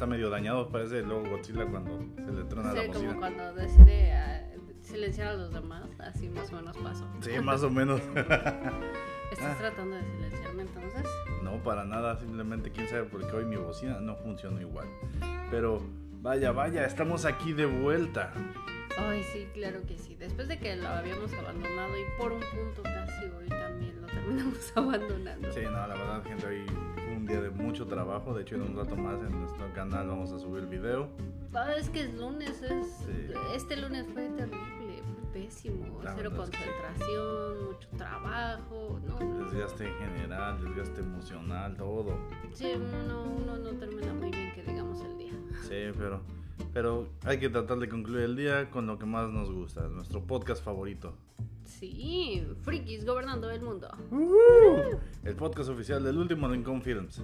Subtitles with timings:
[0.00, 3.16] está medio dañado, parece el logo Godzilla cuando se le trona la Sí, como bocina.
[3.18, 4.46] cuando decide ah,
[4.80, 7.06] silenciar a los demás, así más o menos pasó.
[7.20, 8.00] Sí, más o menos.
[8.16, 9.56] ¿Estás Ah.
[9.58, 11.04] tratando de silenciarme entonces?
[11.42, 14.88] No, para nada, simplemente quién sabe por qué hoy mi bocina no funcionó igual.
[15.50, 15.82] Pero
[16.22, 18.32] vaya, vaya, estamos aquí de vuelta.
[18.96, 20.14] Ay, sí, claro que sí.
[20.14, 24.72] Después de que lo habíamos abandonado y por un punto casi hoy también lo terminamos
[24.76, 25.52] abandonando.
[25.52, 26.64] Sí, no, la verdad, gente, hoy
[27.30, 28.34] día de mucho trabajo.
[28.34, 31.08] De hecho, en un rato más en nuestro canal vamos a subir el video.
[31.54, 32.86] Ah, es que es lunes, es...
[33.04, 33.32] Sí.
[33.54, 36.00] este lunes fue terrible, fue pésimo.
[36.02, 39.44] La Cero concentración, mucho trabajo, ¿no?
[39.44, 42.18] Desgaste general, desgaste emocional, todo.
[42.52, 45.32] Sí, uno, uno no termina muy bien que digamos el día.
[45.62, 46.20] Sí, pero,
[46.72, 50.24] pero hay que tratar de concluir el día con lo que más nos gusta, nuestro
[50.26, 51.14] podcast favorito.
[51.64, 53.88] Sí, frikis gobernando el mundo.
[55.24, 57.22] El podcast oficial del último Rincón Films.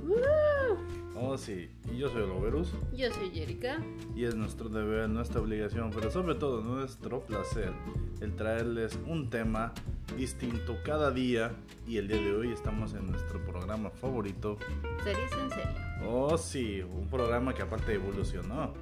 [1.19, 1.69] Oh, sí.
[1.93, 2.73] Y yo soy Loverus.
[2.95, 3.83] Yo soy Jerica.
[4.15, 7.73] Y es nuestro deber, nuestra obligación, pero sobre todo nuestro placer,
[8.21, 9.73] el traerles un tema
[10.17, 11.53] distinto cada día.
[11.87, 14.59] Y el día de hoy estamos en nuestro programa favorito.
[15.03, 15.86] Series en serio.
[16.05, 18.75] Oh, sí, un programa que aparte evolucionó.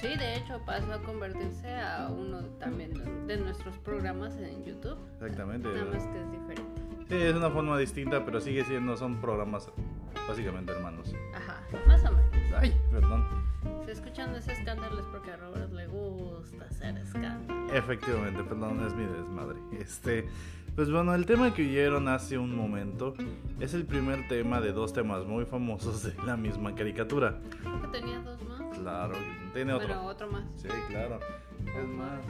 [0.00, 4.98] Sí, de hecho pasó a convertirse a uno también de nuestros programas en YouTube.
[5.14, 5.68] Exactamente.
[5.68, 6.82] Nada más que es diferente.
[7.08, 9.70] Sí, es una forma distinta, pero sigue siendo, son programas
[10.28, 11.14] básicamente hermanos.
[11.34, 12.52] Ajá, más o menos.
[12.56, 13.24] Ay, perdón.
[13.84, 17.72] Si escuchan ese escándalo es porque a Robert le gusta hacer escándalo.
[17.72, 19.58] Efectivamente, perdón, es mi desmadre.
[19.72, 20.28] Este,
[20.76, 23.14] pues bueno, el tema que oyeron hace un momento
[23.58, 27.40] es el primer tema de dos temas muy famosos de la misma caricatura.
[27.62, 28.78] Creo que tenía dos más.
[28.78, 29.14] Claro,
[29.54, 29.88] tiene otro.
[29.88, 30.44] Bueno, otro más.
[30.56, 31.18] Sí, claro.
[31.66, 32.20] Es más,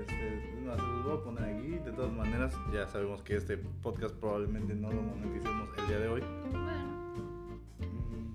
[0.00, 1.70] este, es más, se los voy a poner aquí.
[1.70, 6.08] De todas maneras, ya sabemos que este podcast probablemente no lo moneticemos el día de
[6.08, 6.22] hoy.
[6.52, 6.64] Bueno,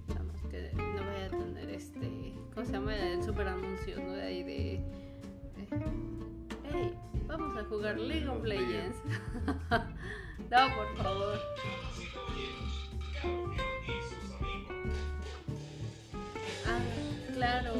[0.09, 2.33] nada más que no vaya a tener este.
[2.53, 2.95] ¿Cómo se llama?
[2.97, 4.11] El super anuncio, ¿no?
[4.11, 4.83] De ahí de.
[5.55, 6.13] de,
[6.69, 6.93] Hey,
[7.27, 8.97] vamos a jugar League of Legends.
[10.49, 11.39] no, por favor.
[16.67, 16.79] Ah,
[17.33, 17.73] claro.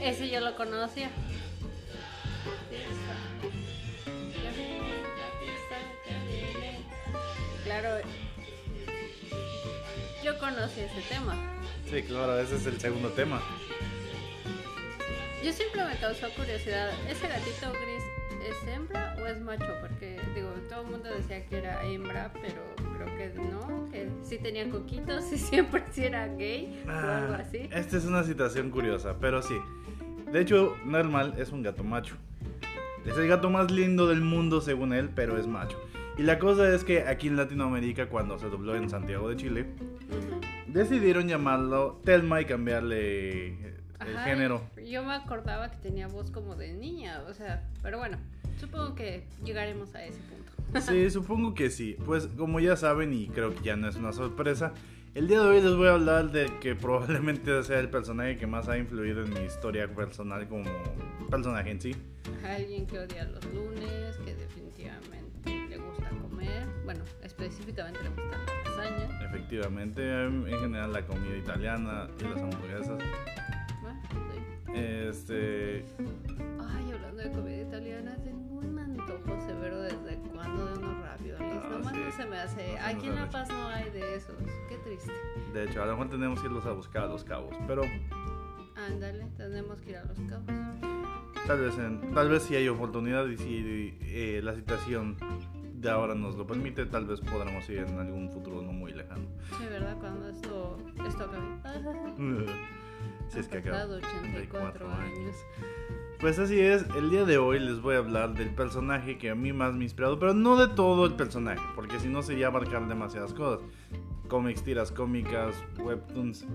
[0.00, 1.10] Ese yo lo conocía.
[7.64, 8.00] Claro.
[10.24, 11.36] Yo conocí ese tema.
[11.88, 13.40] Sí, claro, ese es el segundo tema.
[15.42, 18.11] Yo siempre me causó curiosidad, ¿ese gatito gris
[18.48, 19.66] es hembra o es macho?
[19.80, 22.62] Porque digo, todo el mundo decía que era hembra, pero
[22.96, 27.38] creo que no, que sí tenía coquitos y siempre sí era gay o algo Ah,
[27.40, 27.68] así.
[27.72, 29.56] Esta es una situación curiosa, pero sí.
[30.32, 32.16] De hecho, normal es un gato macho.
[33.04, 35.78] Es el gato más lindo del mundo según él, pero es macho.
[36.16, 39.66] Y la cosa es que aquí en Latinoamérica, cuando se dobló en Santiago de Chile,
[40.08, 40.40] Ujú.
[40.68, 43.71] decidieron llamarlo Telma y cambiarle
[44.06, 44.62] el Ajá, género.
[44.84, 48.18] Yo me acordaba que tenía voz como de niña, o sea, pero bueno,
[48.58, 50.52] supongo que llegaremos a ese punto.
[50.80, 51.96] Sí, supongo que sí.
[52.06, 54.72] Pues como ya saben, y creo que ya no es una sorpresa,
[55.14, 58.46] el día de hoy les voy a hablar de que probablemente sea el personaje que
[58.46, 60.70] más ha influido en mi historia personal como
[61.30, 61.96] personaje en sí.
[62.44, 68.70] Alguien que odia los lunes, que definitivamente le gusta comer, bueno, específicamente le gusta la
[68.70, 69.24] lasaña.
[69.26, 72.98] Efectivamente, en en general la comida italiana y las hamburguesas.
[74.74, 81.40] Este, Ay, hablando de comida italiana, tengo un antojo severo desde cuando de unos raviolis.
[81.40, 82.00] Ah, Nomás sí.
[82.04, 82.72] no se me hace.
[82.74, 84.34] No, Aquí no en La Paz no hay de esos.
[84.68, 85.12] Qué triste.
[85.52, 87.82] de hecho, a lo mejor tenemos que irlos a buscar a los cabos, pero
[88.76, 90.46] Ándale, tenemos que ir a los cabos.
[91.46, 95.16] tal vez, en- tal vez si hay oportunidad y si eh, la situación
[95.74, 99.26] de ahora nos lo permite, tal vez podremos ir en algún futuro no muy lejano.
[99.58, 99.96] Sí, ¿verdad?
[99.98, 102.06] Cuando esto, esto acabe.
[103.32, 103.76] si es que Han acaba.
[103.78, 105.36] pasado 84 años.
[106.20, 109.34] Pues así es, el día de hoy les voy a hablar del personaje que a
[109.34, 112.46] mí más me ha inspirado, pero no de todo el personaje, porque si no sería
[112.46, 113.66] abarcar demasiadas cosas.
[114.28, 116.46] Cómics, tiras cómicas, webtoons,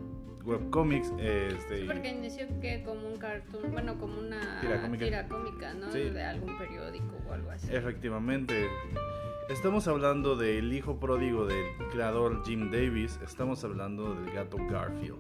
[0.46, 1.82] webcomics, este...
[1.82, 5.06] Sí, porque inició que como un cartoon, bueno, como una Tira cómica.
[5.06, 5.92] tira cómica, ¿no?
[5.92, 6.00] Sí.
[6.10, 7.68] De algún periódico o algo así.
[7.70, 8.68] Efectivamente.
[9.50, 15.18] Estamos hablando del hijo pródigo del creador Jim Davis, estamos hablando del gato Garfield.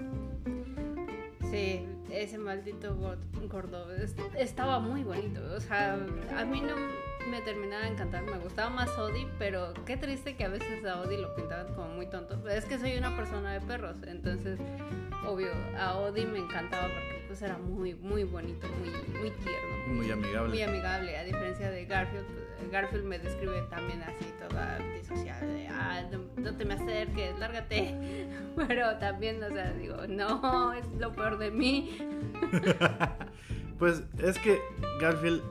[1.49, 3.17] Sí, ese maldito gor-
[3.49, 5.41] gordo es- estaba muy bonito.
[5.55, 5.93] O sea,
[6.37, 6.75] a mí no
[7.29, 8.23] me terminaba de encantar.
[8.23, 11.89] Me gustaba más Odie, pero qué triste que a veces a Odie lo pintaban como
[11.89, 12.47] muy tonto.
[12.49, 14.59] Es que soy una persona de perros, entonces,
[15.25, 15.49] obvio,
[15.79, 18.89] a Odie me encantaba porque pues era muy, muy bonito, muy,
[19.19, 19.93] muy tierno.
[19.93, 20.49] Muy amigable.
[20.49, 22.25] Muy amigable, a diferencia de Garfield.
[22.27, 26.01] pues, Garfield me describe también así, toda antisocial, de, ah,
[26.37, 28.27] no, te me acerques, lárgate.
[28.67, 31.97] Pero también, o sea, digo, no, es lo peor de mí.
[33.79, 34.59] Pues es que
[34.99, 35.41] Garfield.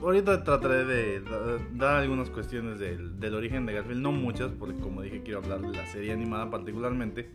[0.00, 4.78] Ahorita trataré de da- dar algunas cuestiones del, del origen de Garfield, no muchas, porque
[4.80, 7.30] como dije quiero hablar de la serie animada particularmente,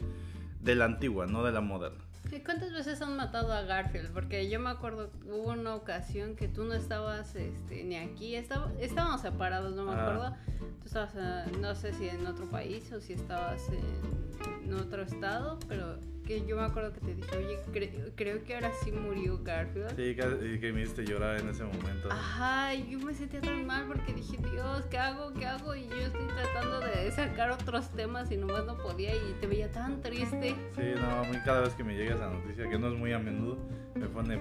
[0.60, 2.04] de la antigua, no de la moderna.
[2.32, 4.12] ¿Y ¿Cuántas veces han matado a Garfield?
[4.14, 8.72] Porque yo me acuerdo, hubo una ocasión que tú no estabas este, ni aquí, estaba,
[8.80, 10.02] estábamos separados, no me Ah.
[10.02, 10.36] acuerdo.
[10.82, 11.14] Tú estabas,
[11.60, 15.98] no sé si en otro país o si estabas en, en otro estado, pero
[16.40, 19.90] que yo me acuerdo que te dije, oye, cre- creo que ahora sí murió Garfield.
[19.98, 22.10] Sí, que, que me hiciste llorar en ese momento.
[22.10, 25.34] Ajá, y yo me sentía tan mal porque dije, Dios, ¿qué hago?
[25.34, 25.76] ¿Qué hago?
[25.76, 29.70] Y yo estoy tratando de sacar otros temas y nomás no podía y te veía
[29.72, 30.56] tan triste.
[30.76, 33.12] Sí, no, a mí cada vez que me llega esa noticia, que no es muy
[33.12, 33.58] a menudo,
[33.96, 34.40] me pone.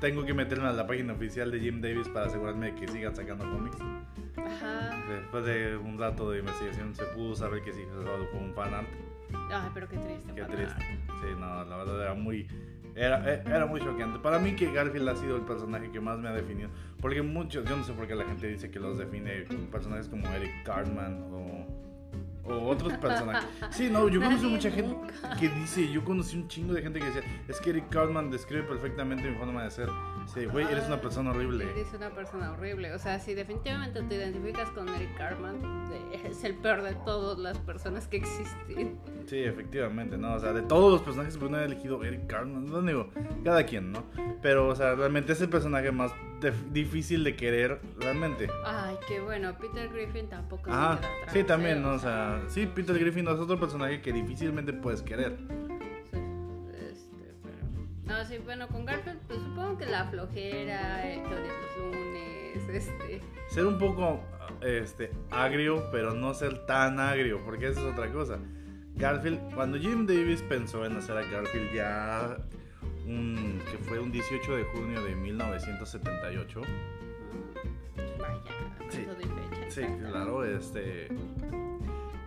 [0.00, 3.16] Tengo que meterme a la página oficial de Jim Davis para asegurarme de que sigan
[3.16, 3.78] sacando cómics.
[4.36, 5.02] Ajá.
[5.08, 8.88] Después de un rato de investigación, se pudo saber que sí, fue un fan art.
[9.50, 10.32] Ay, pero qué triste.
[10.34, 10.80] Qué triste.
[11.06, 12.46] Sí, no, la verdad era muy.
[12.94, 14.18] Era, e- era muy choqueante.
[14.18, 16.68] Para mí que Garfield ha sido el personaje que más me ha definido.
[17.00, 20.08] Porque muchos, yo no sé por qué la gente dice que los define con personajes
[20.08, 21.66] como Eric Cartman o,
[22.44, 23.48] o otros personajes.
[23.70, 24.94] Sí, no, yo conocí mucha gente
[25.40, 28.64] que dice, yo conocí un chingo de gente que decía, es que Eric Cartman describe
[28.64, 29.88] perfectamente mi forma de ser.
[30.26, 31.70] Sí, güey, eres una persona horrible.
[31.70, 32.92] Eres una persona horrible.
[32.94, 35.60] O sea, si definitivamente te identificas con Eric Cartman,
[35.90, 38.98] de- es el peor de todas las personas que existen.
[39.26, 40.34] Sí, efectivamente, ¿no?
[40.34, 43.10] O sea, de todos los personajes, pues no he elegido Eric Cartman, no digo,
[43.44, 44.04] cada quien, ¿no?
[44.40, 46.12] Pero, o sea, realmente es el personaje más
[46.72, 48.48] difícil de querer, realmente.
[48.64, 49.56] Ay, qué bueno.
[49.58, 51.82] Peter Griffin tampoco atrás, sí, también.
[51.82, 51.92] ¿no?
[51.92, 55.36] O sea, sí, Peter Griffin es otro personaje que difícilmente puedes querer.
[58.04, 63.20] No, sí, bueno, con Garfield, pues supongo que la flojera, el odias los lunes, este...
[63.48, 64.20] Ser un poco,
[64.60, 68.38] este, agrio, pero no ser tan agrio, porque esa es otra cosa.
[68.96, 72.36] Garfield, cuando Jim Davis pensó en hacer a Garfield ya,
[73.06, 78.42] un, que fue un 18 de junio de 1978, mm, Vaya,
[78.90, 79.06] Sí.
[79.06, 79.70] de.
[79.70, 81.08] Sí, claro, este.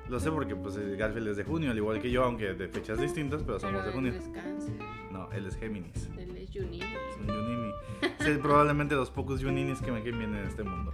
[0.10, 3.00] Lo sé porque pues Garfield es de junio, al igual que yo, aunque de fechas
[3.00, 4.14] distintas, pero somos Pero de junio.
[4.14, 4.74] no es cáncer,
[5.16, 6.10] No, él es Géminis.
[6.18, 6.82] él es Junini.
[6.84, 7.72] Es un Junini.
[8.20, 10.92] Sí, probablemente los pocos Juninis que me caen bien en este mundo.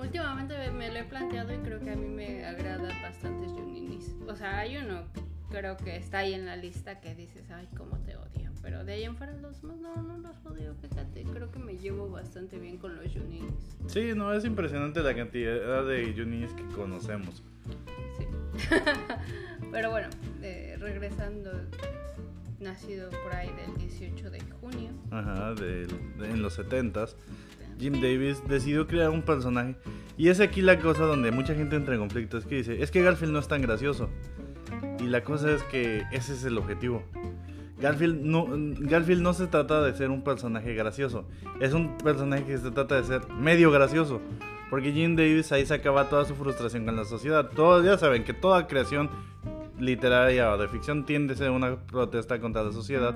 [0.00, 4.16] Últimamente me lo he planteado y creo que a mí me agradan bastantes Juninis.
[4.26, 5.02] O sea, hay uno,
[5.50, 8.50] creo que está ahí en la lista que dices, ay, cómo te odio.
[8.62, 11.24] Pero de ahí en fuera los demás, no, no los odio, fíjate.
[11.24, 13.52] Creo que me llevo bastante bien con los Juninis.
[13.88, 17.42] Sí, no, es impresionante la cantidad de Juninis que conocemos.
[18.16, 18.26] Sí.
[19.70, 20.08] Pero bueno,
[20.40, 21.50] eh, regresando,
[22.64, 24.90] nacido por ahí del 18 de junio.
[25.10, 25.86] Ajá, del-
[26.18, 27.16] de- en los 70s.
[27.78, 29.76] Jim Davis decidió crear un personaje.
[30.16, 32.38] Y es aquí la cosa donde mucha gente entra en conflicto.
[32.38, 34.08] Es que dice, es que Garfield no es tan gracioso.
[35.00, 37.02] Y la cosa es que ese es el objetivo.
[37.80, 41.26] Garfield no, Garfield no se trata de ser un personaje gracioso.
[41.60, 44.20] Es un personaje que se trata de ser medio gracioso.
[44.70, 47.50] Porque Jim Davis ahí sacaba toda su frustración con la sociedad.
[47.54, 49.10] Todos ya saben que toda creación
[49.78, 53.14] literaria o de ficción tiende a ser una protesta contra la sociedad.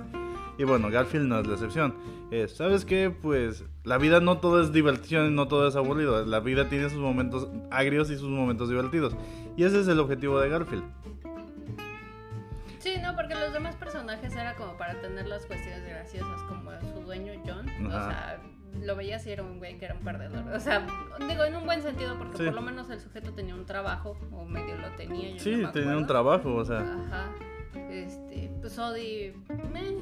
[0.58, 1.94] Y bueno, Garfield no es la excepción.
[2.30, 3.10] Eh, ¿Sabes qué?
[3.10, 6.26] Pues la vida no todo es diversión y no todo es aburrido.
[6.26, 9.16] La vida tiene sus momentos agrios y sus momentos divertidos.
[9.56, 10.84] Y ese es el objetivo de Garfield.
[12.80, 17.02] Sí, no, porque los demás personajes era como para tener las cuestiones graciosas, como su
[17.02, 17.68] dueño John.
[17.86, 18.40] O sea,
[18.82, 20.44] lo veías y era un güey que era un perdedor.
[20.54, 20.86] O sea,
[21.28, 22.44] digo, en un buen sentido, porque Sí.
[22.44, 25.32] por lo menos el sujeto tenía un trabajo, o medio lo tenía.
[25.32, 26.78] Yo Sí, no tenía un trabajo, o sea.
[26.80, 27.26] Ajá.
[27.90, 29.34] Este, pues Odie
[29.72, 29.96] meh,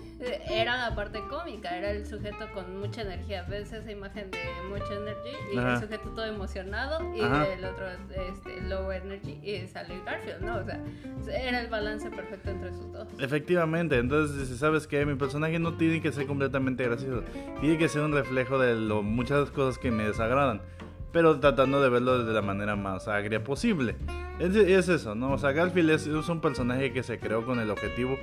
[0.49, 3.45] era la parte cómica, era el sujeto con mucha energía.
[3.49, 4.39] Ves esa imagen de
[4.69, 5.75] mucha energy y Ajá.
[5.75, 7.47] el sujeto todo emocionado y Ajá.
[7.47, 10.57] el otro este, low energy y sale Garfield, ¿no?
[10.57, 10.81] O sea,
[11.29, 13.09] era el balance perfecto entre sus dos.
[13.21, 15.07] Efectivamente, entonces dice, ¿sabes qué?
[15.07, 17.23] Mi personaje no tiene que ser completamente gracioso.
[17.61, 20.61] Tiene que ser un reflejo de lo, muchas cosas que me desagradan.
[21.17, 23.97] Pero tratando de verlo de la manera más agria posible.
[24.39, 25.33] Es, es eso, ¿no?
[25.33, 28.19] O sea, Garfield es, es un personaje que se creó con el objetivo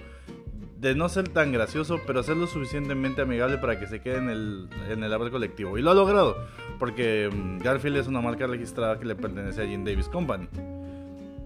[0.77, 4.29] de no ser tan gracioso, pero ser lo suficientemente amigable para que se quede en
[4.29, 5.75] el, en el árbol colectivo.
[5.79, 6.37] Y lo ha logrado,
[6.77, 10.47] porque mm, Garfield es una marca registrada que le pertenece a Jim Davis Company.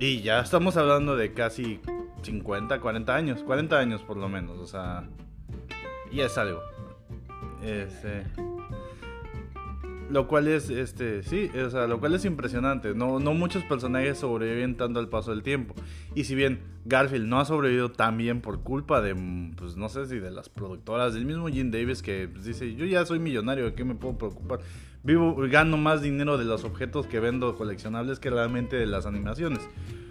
[0.02, 1.80] Y ya estamos hablando de casi
[2.24, 5.08] 50, 40 años, 40 años por lo menos, o sea,
[6.12, 6.60] y es algo.
[7.64, 8.26] Este,
[10.10, 12.94] Lo cual es, este, sí, o sea, lo cual es impresionante.
[12.94, 15.76] No, no muchos personajes sobreviven tanto al paso del tiempo.
[16.16, 19.14] Y si bien Garfield no ha sobrevivido tan bien por culpa de,
[19.58, 22.86] pues no sé si de las productoras, del mismo Jim Davis que pues, dice, yo
[22.86, 24.60] ya soy millonario, ¿de qué me puedo preocupar?
[25.04, 29.60] Vivo, gano más dinero de los objetos que vendo coleccionables que realmente de las animaciones.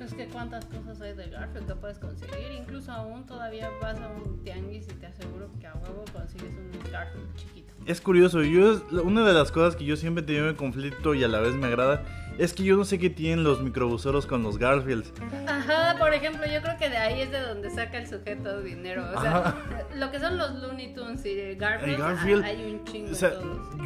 [0.00, 2.52] Es que cuántas cosas hay de Garfield que puedes conseguir.
[2.52, 6.92] Incluso aún todavía vas a un tianguis y te aseguro que a huevo consigues un
[6.92, 7.65] Garfield chiquito.
[7.86, 11.22] Es curioso, yo una de las cosas que yo siempre he tenido en conflicto y
[11.22, 12.04] a la vez me agrada
[12.36, 15.12] es que yo no sé qué tienen los microbuseros con los Garfields.
[15.46, 19.04] Ajá, por ejemplo, yo creo que de ahí es de donde saca el sujeto dinero.
[19.14, 19.54] O sea,
[19.94, 23.12] lo que son los Looney Tunes y Garfield, hay un chingo.
[23.12, 23.32] O sea,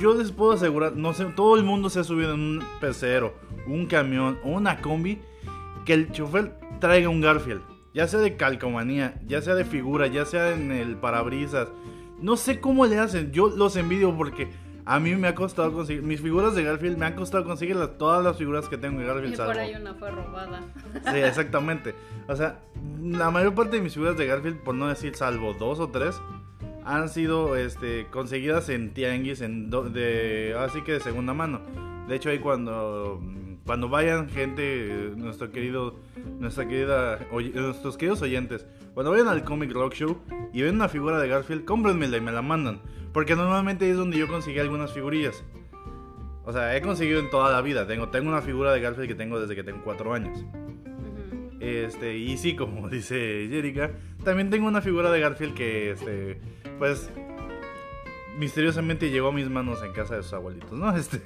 [0.00, 3.34] yo les puedo asegurar, no sé, todo el mundo se ha subido en un pecero,
[3.66, 5.20] un camión o una combi,
[5.84, 7.62] que el chofer traiga un Garfield.
[7.92, 11.68] Ya sea de calcomanía, ya sea de figura, ya sea en el parabrisas.
[12.20, 13.32] No sé cómo le hacen.
[13.32, 14.48] Yo los envidio porque
[14.84, 16.02] a mí me ha costado conseguir.
[16.02, 19.34] Mis figuras de Garfield me han costado conseguir todas las figuras que tengo de Garfield.
[19.34, 20.62] Y por ahí una fue robada.
[21.10, 21.94] Sí, exactamente.
[22.28, 22.60] O sea,
[23.00, 26.20] la mayor parte de mis figuras de Garfield, por no decir salvo dos o tres,
[26.84, 31.60] han sido este, conseguidas en tianguis, en de, así que de segunda mano.
[32.08, 33.20] De hecho, ahí cuando,
[33.64, 35.96] cuando vayan gente, nuestro querido,
[36.38, 40.18] nuestra querida, nuestros queridos oyentes, cuando vayan al Comic Rock Show
[40.52, 42.80] y ven una figura de Garfield, cómprenmela y me la mandan.
[43.12, 45.42] Porque normalmente es donde yo conseguí algunas figurillas.
[46.44, 47.86] O sea, he conseguido en toda la vida.
[47.86, 50.44] Tengo, tengo una figura de Garfield que tengo desde que tengo 4 años.
[51.60, 53.92] Este, y sí, como dice Jerica,
[54.24, 56.40] también tengo una figura de Garfield que, este,
[56.78, 57.10] pues,
[58.38, 60.96] misteriosamente llegó a mis manos en casa de sus abuelitos, ¿no?
[60.96, 61.20] Este.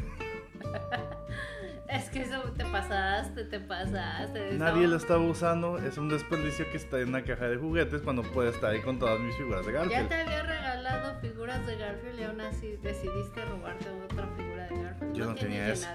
[1.94, 4.54] Es que eso te pasaste, te pasaste.
[4.58, 5.78] Nadie lo estaba usando.
[5.78, 8.98] Es un desperdicio que está en una caja de juguetes cuando puede estar ahí con
[8.98, 9.92] todas mis figuras de Garfield.
[9.92, 14.82] Ya te había regalado figuras de Garfield y aún así decidiste robarte otra figura de
[14.82, 15.14] Garfield.
[15.14, 15.86] Yo no, tenía eso.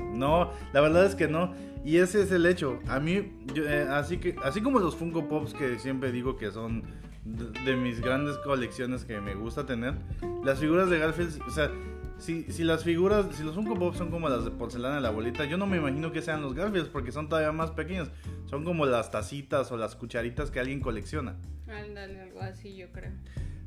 [0.00, 1.54] No, la verdad es que no.
[1.84, 2.80] Y ese es el hecho.
[2.88, 6.82] A mí, eh, así que, así como los Funko Pops que siempre digo que son
[7.24, 9.94] de mis grandes colecciones que me gusta tener,
[10.42, 11.70] las figuras de Garfield, o sea
[12.18, 15.08] si, si las figuras, si los Funko Pop son como las de porcelana de la
[15.08, 18.10] abuelita, yo no me imagino que sean los Garfields porque son todavía más pequeños.
[18.46, 21.36] Son como las tacitas o las cucharitas que alguien colecciona.
[21.68, 23.12] Ándale, algo así yo creo.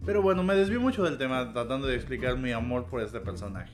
[0.05, 3.71] Pero bueno, me desvío mucho del tema tratando de explicar mi amor por este personaje.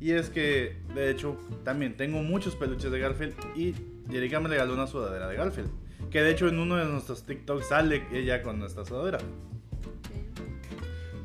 [0.00, 3.74] Y es que, de hecho, también tengo muchos peluches de Garfield y
[4.10, 5.70] Jerica me regaló una sudadera de Garfield.
[6.10, 9.18] Que de hecho en uno de nuestros TikToks sale ella con nuestra sudadera.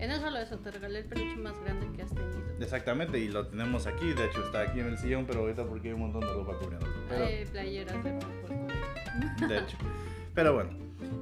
[0.01, 2.41] Y no solo eso, te regalé el peluche más grande que has tenido.
[2.59, 4.13] Exactamente, y lo tenemos aquí.
[4.13, 6.57] De hecho, está aquí en el sillón, pero ahorita porque hay un montón de ropa
[6.57, 6.87] cubriendo.
[7.07, 7.25] Pero...
[7.25, 8.11] Hay playeras de.
[9.47, 9.77] De hecho.
[10.33, 10.71] Pero bueno.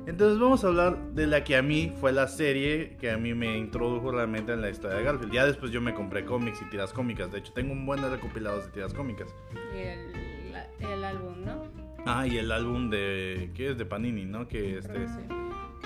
[0.05, 3.33] Entonces vamos a hablar de la que a mí fue la serie que a mí
[3.33, 5.33] me introdujo realmente en la historia de Garfield.
[5.33, 7.31] Ya después yo me compré cómics y tiras cómicas.
[7.31, 9.27] De hecho, tengo un buen de recopilados de tiras cómicas.
[9.73, 11.63] Y el, el álbum, ¿no?
[12.05, 13.51] Ah, y el álbum de...
[13.55, 13.77] ¿Qué es?
[13.77, 14.47] De Panini, ¿no?
[14.47, 15.05] Que este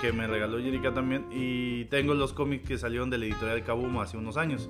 [0.00, 1.26] que me regaló Jerica también.
[1.30, 4.68] Y tengo los cómics que salieron de la editorial Kaboom hace unos años.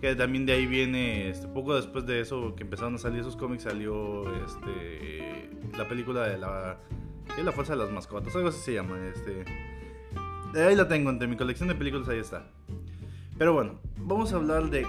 [0.00, 3.36] Que también de ahí viene, este, poco después de eso, que empezaron a salir esos
[3.36, 6.78] cómics, salió este, la película de la,
[7.34, 7.44] ¿qué?
[7.44, 8.96] la Fuerza de las Mascotas, algo así se llama.
[9.06, 9.44] Este,
[10.52, 12.48] de ahí la tengo, entre mi colección de películas ahí está.
[13.38, 14.84] Pero bueno, vamos a hablar de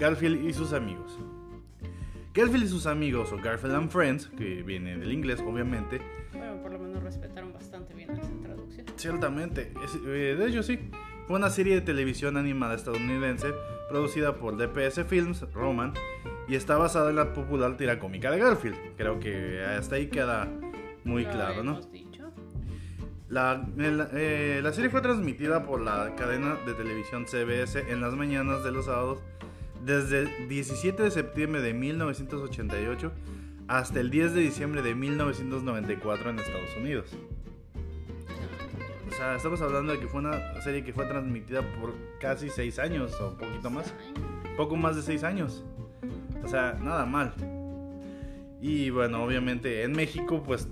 [0.00, 1.18] Garfield y sus amigos.
[2.34, 6.00] Garfield y sus amigos, o Garfield and Friends, que viene del inglés, obviamente.
[6.32, 7.51] Bueno, por lo menos respetaron
[9.02, 9.72] Ciertamente,
[10.06, 10.78] eh, de hecho sí.
[11.26, 13.48] Fue una serie de televisión animada estadounidense
[13.88, 15.92] producida por DPS Films, Roman,
[16.46, 18.76] y está basada en la popular tira cómica de Garfield.
[18.96, 20.48] Creo que hasta ahí queda
[21.02, 21.80] muy claro, ¿no?
[23.28, 28.62] La, eh, la, serie fue transmitida por la cadena de televisión CBS en las mañanas
[28.62, 29.18] de los sábados
[29.84, 33.10] desde el 17 de septiembre de 1988
[33.66, 37.16] hasta el 10 de diciembre de 1994 en Estados Unidos.
[39.22, 43.20] Sea, estamos hablando de que fue una serie que fue transmitida por casi 6 años
[43.20, 43.94] o un poquito más.
[44.56, 45.64] Poco más de 6 años.
[46.42, 47.32] O sea, nada mal.
[48.60, 50.68] Y bueno, obviamente en México pues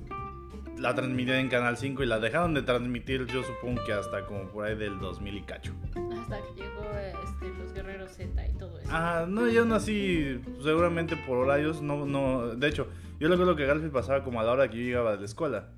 [0.77, 4.49] la transmitían en Canal 5 y la dejaron de transmitir yo supongo que hasta como
[4.49, 5.73] por ahí del 2000 y cacho.
[6.21, 6.83] Hasta que llegó
[7.23, 8.91] este, los Guerreros Z y todo eso.
[8.93, 12.89] Ah, no, yo nací seguramente por horarios, no, no, de hecho,
[13.21, 15.69] yo recuerdo que Garfield pasaba como a la hora que yo llegaba de la escuela.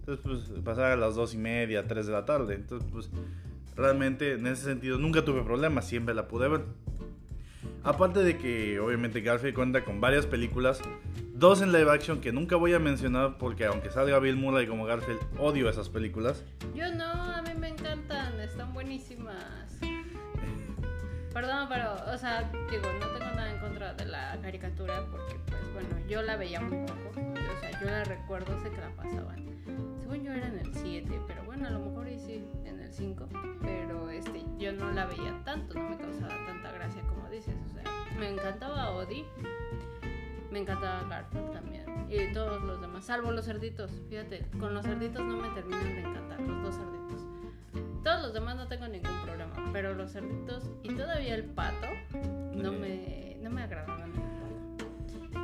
[0.00, 2.54] Entonces, pues pasaba a las dos y media, 3 de la tarde.
[2.54, 3.10] Entonces, pues
[3.76, 6.62] realmente en ese sentido nunca tuve problemas, siempre la pude ver.
[7.82, 10.82] Aparte de que obviamente Garfield cuenta con varias películas,
[11.34, 14.84] dos en live action que nunca voy a mencionar porque aunque salga Bill Murray como
[14.84, 16.44] Garfield, odio esas películas.
[16.74, 19.80] Yo no, a mí me encantan, están buenísimas.
[21.32, 25.72] Perdón, pero, o sea, digo, no tengo nada en contra de la caricatura porque, pues,
[25.72, 27.10] bueno, yo la veía muy poco.
[27.20, 29.48] O sea, yo la recuerdo, sé que la pasaban.
[30.00, 32.92] Según yo era en el 7, pero bueno, a lo mejor y sí, en el
[32.92, 33.28] 5.
[33.62, 37.54] Pero, este, yo no la veía tanto, no me causaba tanta gracia como dices.
[37.70, 37.84] O sea,
[38.18, 39.24] me encantaba Odie,
[40.50, 41.84] me encantaba Garfield también.
[42.08, 43.92] Y todos los demás, salvo los cerditos.
[44.08, 47.29] Fíjate, con los cerditos no me terminan de encantar, los dos cerditos.
[48.04, 51.86] Todos los demás no tengo ningún problema, pero los cerditos y todavía el pato
[52.54, 54.10] no me, no me agradaban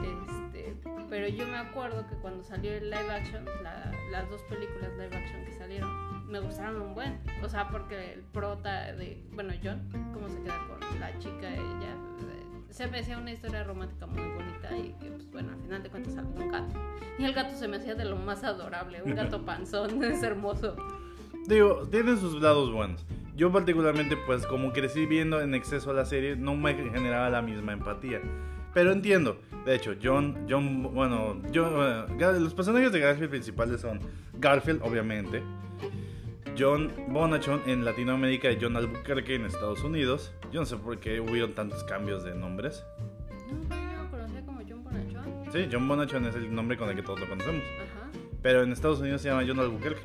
[0.03, 0.75] Este,
[1.09, 5.17] pero yo me acuerdo que cuando salió el live action, la- las dos películas live
[5.17, 7.21] action que salieron, me gustaron un buen.
[7.43, 11.93] O sea, porque el prota de, bueno, John, cómo se queda con la chica, ella,
[11.93, 15.83] eh, se me hacía una historia romántica muy bonita y que, pues bueno, al final
[15.83, 16.75] de cuentas salió un gato.
[17.19, 20.75] Y el gato se me hacía de lo más adorable, un gato panzón, es hermoso.
[21.49, 23.05] Digo, tiene sus lados buenos.
[23.37, 27.73] Yo particularmente, pues como crecí viendo en exceso la serie, no me generaba la misma
[27.73, 28.21] empatía.
[28.75, 29.39] Pero entiendo.
[29.65, 34.01] De hecho, John, John, bueno, John, bueno, Gar- los personajes de Garfield principales son
[34.35, 35.43] Garfield, obviamente.
[36.59, 40.33] John Bonachon en Latinoamérica y John Albuquerque en Estados Unidos.
[40.53, 42.85] Yo no sé por qué hubieron tantos cambios de nombres.
[43.51, 45.53] No, pero yo lo conocía como John Bonachón.
[45.53, 47.63] Sí, John Bonachon es el nombre con el que todos lo conocemos.
[47.63, 48.09] Ajá.
[48.43, 50.01] Pero en Estados Unidos se llama John Albuquerque.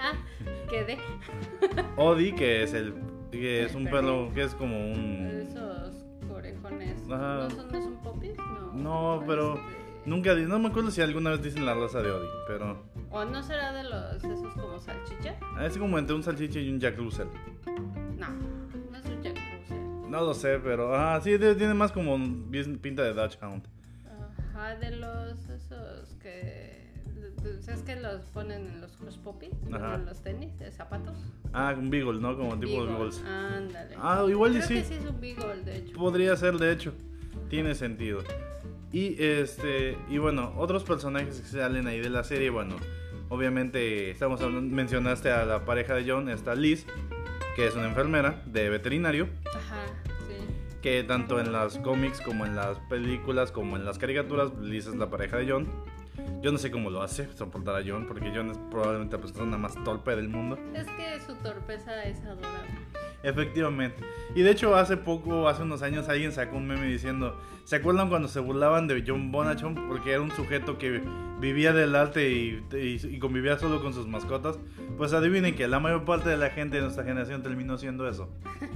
[0.02, 0.12] ah,
[0.68, 0.98] quedé.
[1.96, 2.94] Odie, que es el
[3.30, 4.32] que es un perro.
[4.34, 6.98] que es como un Esos orejones.
[7.10, 7.48] Ajá.
[7.48, 8.36] ¿No son, no son popis?
[8.36, 8.72] No.
[8.72, 9.60] No, pero
[10.04, 13.42] nunca no me acuerdo si alguna vez dicen la raza de Odie, pero ¿O no
[13.42, 15.36] será de los esos como salchicha?
[15.62, 17.26] es como entre un salchicha y un Jack Russell.
[18.16, 18.28] No,
[18.90, 20.10] no es un Jack Russell.
[20.10, 22.16] No lo sé, pero ah, sí tiene más como
[22.80, 23.66] pinta de Dutch Hound.
[24.54, 26.79] Ajá, de los esos que.
[27.60, 29.16] ¿Sabes que los ponen en los hush?
[29.72, 29.94] Ajá.
[29.94, 31.16] En los tenis, de zapatos.
[31.52, 32.36] Ah, un Beagle, ¿no?
[32.36, 32.92] Como tipo de Beagle.
[32.92, 33.22] Beagles.
[33.24, 33.96] Ándale.
[33.98, 34.74] Ah, igual y Creo sí.
[34.74, 35.96] que sí es un Beagle, de hecho.
[35.96, 36.92] Podría ser, de hecho.
[37.48, 38.20] Tiene sentido.
[38.92, 42.76] Y este y bueno, otros personajes que salen ahí de la serie, bueno,
[43.28, 46.86] obviamente estamos hablando, mencionaste a la pareja de John, está Liz,
[47.54, 49.28] que es una enfermera de veterinario.
[49.54, 49.86] Ajá,
[50.26, 50.34] sí.
[50.82, 54.96] que tanto en las cómics como en las películas como en las caricaturas Liz es
[54.96, 55.68] la pareja de John.
[56.42, 59.58] Yo no sé cómo lo hace soportar a John porque John es probablemente la persona
[59.58, 60.58] más torpe del mundo.
[60.74, 62.70] Es que su torpeza es adorable.
[63.22, 64.02] Efectivamente.
[64.34, 68.08] Y de hecho hace poco, hace unos años alguien sacó un meme diciendo, ¿se acuerdan
[68.08, 71.02] cuando se burlaban de John Bonachon porque era un sujeto que
[71.38, 74.58] vivía del arte y, y- y convivía solo con sus mascotas?
[74.96, 78.30] Pues adivinen que la mayor parte de la gente de nuestra generación terminó siendo eso.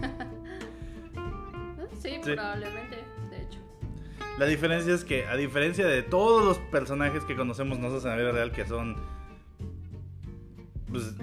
[2.03, 2.33] Sí, Sí.
[2.35, 3.04] probablemente.
[4.39, 8.17] La diferencia es que, a diferencia de todos los personajes que conocemos nosotros en la
[8.17, 8.97] vida real, que son
[10.91, 11.15] pues,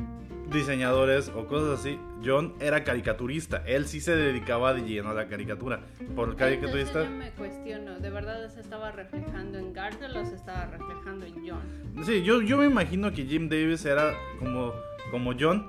[0.50, 3.64] diseñadores o cosas así, John era caricaturista.
[3.66, 5.82] Él sí se dedicaba de lleno a la caricatura.
[6.16, 7.04] Por caricaturista.
[7.04, 11.26] Entonces yo me cuestiono, ¿de verdad se estaba reflejando en Garfield o se estaba reflejando
[11.26, 12.04] en John?
[12.06, 14.74] Sí, yo, yo me imagino que Jim Davis era como,
[15.10, 15.68] como John.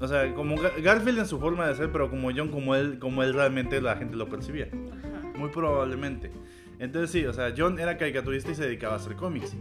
[0.00, 2.98] O sea, como Ga- Garfield en su forma de ser, pero como John, como él,
[2.98, 4.66] como él realmente la gente lo percibía.
[4.66, 5.26] Ajá.
[5.36, 6.30] Muy probablemente.
[6.78, 9.56] Entonces sí, o sea, John era caricaturista y se dedicaba a hacer cómics.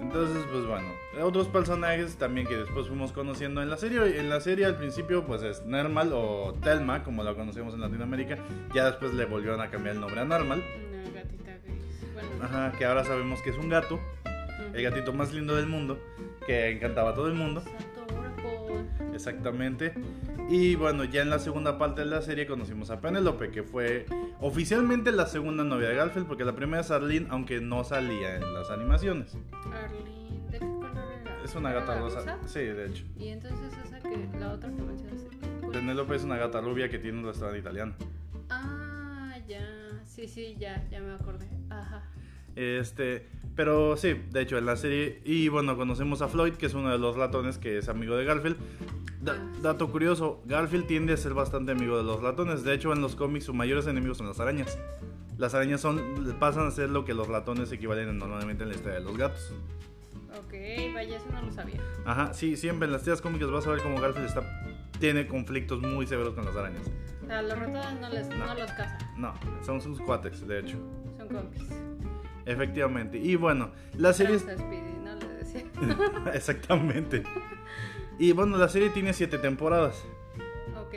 [0.00, 0.88] Entonces, pues bueno,
[1.22, 4.18] otros personajes también que después fuimos conociendo en la serie.
[4.18, 8.36] En la serie al principio, pues es Nermal o Telma, como la conocemos en Latinoamérica.
[8.74, 10.64] Ya después le volvieron a cambiar el nombre a Normal.
[10.90, 12.12] Una gatita gris.
[12.12, 14.00] Bueno, Ajá, que ahora sabemos que es un gato,
[14.74, 16.00] el gatito más lindo del mundo,
[16.44, 17.62] que encantaba a todo el mundo.
[19.20, 19.92] Exactamente.
[20.48, 24.06] Y bueno, ya en la segunda parte de la serie conocimos a Penélope, que fue
[24.40, 28.54] oficialmente la segunda novia de Garfield, porque la primera es Arlene, aunque no salía en
[28.54, 29.36] las animaciones.
[29.72, 31.44] Arlene, ¿de qué color era?
[31.44, 32.38] Es una ¿Era gata la rosa.
[32.46, 33.04] Sí, de hecho.
[33.18, 35.36] Y entonces esa que, la otra que mencionaste.
[35.70, 37.94] Penélope es una gata rubia que tiene un restaurante italiano.
[38.48, 39.60] Ah, ya.
[40.06, 41.46] Sí, sí, ya, ya me acordé.
[41.68, 42.02] Ajá.
[42.56, 46.74] Este, pero sí, de hecho en la serie y bueno, conocemos a Floyd, que es
[46.74, 48.56] uno de los ratones que es amigo de Garfield.
[49.22, 52.64] Da- dato curioso, Garfield tiende a ser bastante amigo de los ratones.
[52.64, 54.78] De hecho, en los cómics sus mayores enemigos son las arañas.
[55.38, 58.98] Las arañas son pasan a ser lo que los ratones equivalen normalmente en la historia
[58.98, 59.54] de los gatos.
[60.38, 60.52] Ok,
[60.94, 61.80] vaya, eso no lo sabía.
[62.04, 64.42] Ajá, sí, siempre en las tiras cómicas vas a ver cómo Garfield está
[64.98, 66.82] tiene conflictos muy severos con las arañas.
[67.22, 68.36] O sea, los ratones no, les, no.
[68.36, 68.54] No.
[68.54, 69.34] los cazan, No,
[69.64, 70.76] son sus cuates, de hecho.
[71.16, 71.62] son compis.
[72.46, 73.18] Efectivamente.
[73.18, 74.38] Y bueno, la serie
[75.02, 75.64] no le decía.
[76.34, 77.22] Exactamente.
[78.18, 80.04] Y bueno, la serie tiene siete temporadas.
[80.76, 80.94] ok,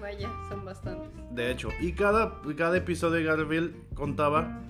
[0.00, 1.10] vaya, son bastantes.
[1.30, 4.62] De hecho, y cada, cada episodio de Garfield contaba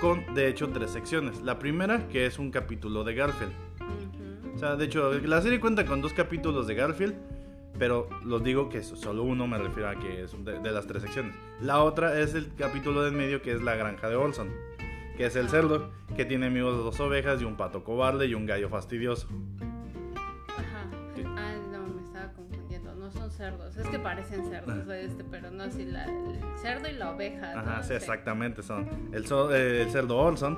[0.00, 1.40] con, de hecho, tres secciones.
[1.42, 3.52] La primera, que es un capítulo de Garfield.
[3.80, 4.54] Ujú.
[4.54, 7.14] O sea, de hecho, la serie cuenta con dos capítulos de Garfield
[7.78, 11.02] Pero los digo que solo uno me refiero a que es de, de, las tres
[11.02, 11.34] secciones.
[11.60, 14.50] La otra es el capítulo del medio que es la granja de Olson.
[15.18, 18.34] Que es el cerdo que tiene amigos de dos ovejas y un pato cobarde y
[18.34, 19.26] un gallo fastidioso.
[20.56, 20.88] Ajá.
[21.36, 22.94] Ah, no, me estaba confundiendo.
[22.94, 23.76] No son cerdos.
[23.76, 25.84] Es que parecen cerdos, este, pero no así.
[25.84, 27.52] La, el cerdo y la oveja.
[27.54, 27.60] ¿no?
[27.60, 28.62] Ajá, sí, exactamente.
[28.62, 30.56] Son el, so- eh, el cerdo Olson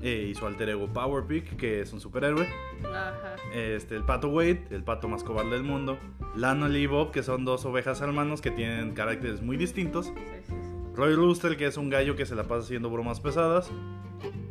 [0.00, 2.48] eh, y su alter ego Power Pig, que es un superhéroe.
[2.86, 3.36] Ajá.
[3.54, 5.98] Este, el pato Wade, el pato más cobarde del mundo.
[6.34, 10.06] Lano y Bob, que son dos ovejas hermanos que tienen caracteres muy distintos.
[10.06, 10.12] Sí,
[10.48, 10.54] sí.
[10.94, 13.70] Roy Rooster, que es un gallo que se la pasa haciendo bromas pesadas.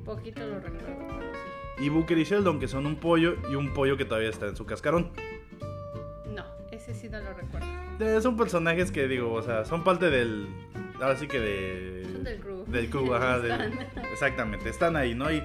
[0.06, 1.34] Poquito lo recuerdo, pero
[1.78, 1.84] sí.
[1.86, 4.56] Y Booker y Sheldon, que son un pollo y un pollo que todavía está en
[4.56, 5.12] su cascarón.
[6.34, 7.68] No, ese sí no lo recuerdo.
[8.00, 10.48] Eh, son personajes que digo, o sea, son parte del.
[11.00, 12.04] Ahora sí que de.
[12.12, 12.64] Son del crew.
[12.68, 13.40] Del crew, ajá.
[13.40, 13.80] del-
[14.12, 15.32] exactamente, están ahí, ¿no?
[15.32, 15.44] Y,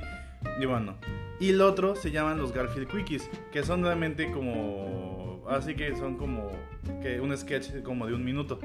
[0.61, 0.97] y bueno.
[1.39, 5.45] Y el otro se llaman los Garfield Quickies, que son realmente como.
[5.49, 6.51] Así que son como.
[7.03, 8.59] que un sketch como de un minuto.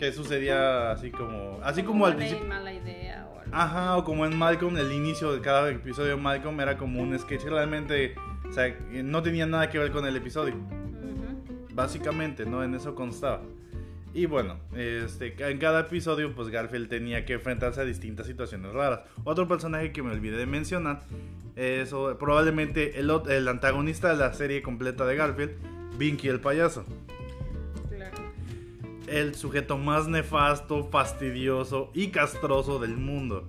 [0.00, 1.60] Que sucedía así como.
[1.62, 2.46] Así como al principio.
[2.46, 3.54] mala idea o algo.
[3.54, 7.16] Ajá, o como en Malcolm, el inicio de cada episodio de Malcolm era como un
[7.18, 8.14] sketch realmente.
[8.48, 10.54] O sea, no tenía nada que ver con el episodio.
[11.74, 12.64] Básicamente, ¿no?
[12.64, 13.42] En eso constaba.
[14.14, 19.00] Y bueno, este, en cada episodio, pues Garfield tenía que enfrentarse a distintas situaciones raras.
[19.24, 21.02] Otro personaje que me olvidé de mencionar
[21.56, 25.52] es probablemente el, el antagonista de la serie completa de Garfield,
[25.98, 26.86] Vinky el payaso.
[29.10, 33.48] El sujeto más nefasto, fastidioso y castroso del mundo.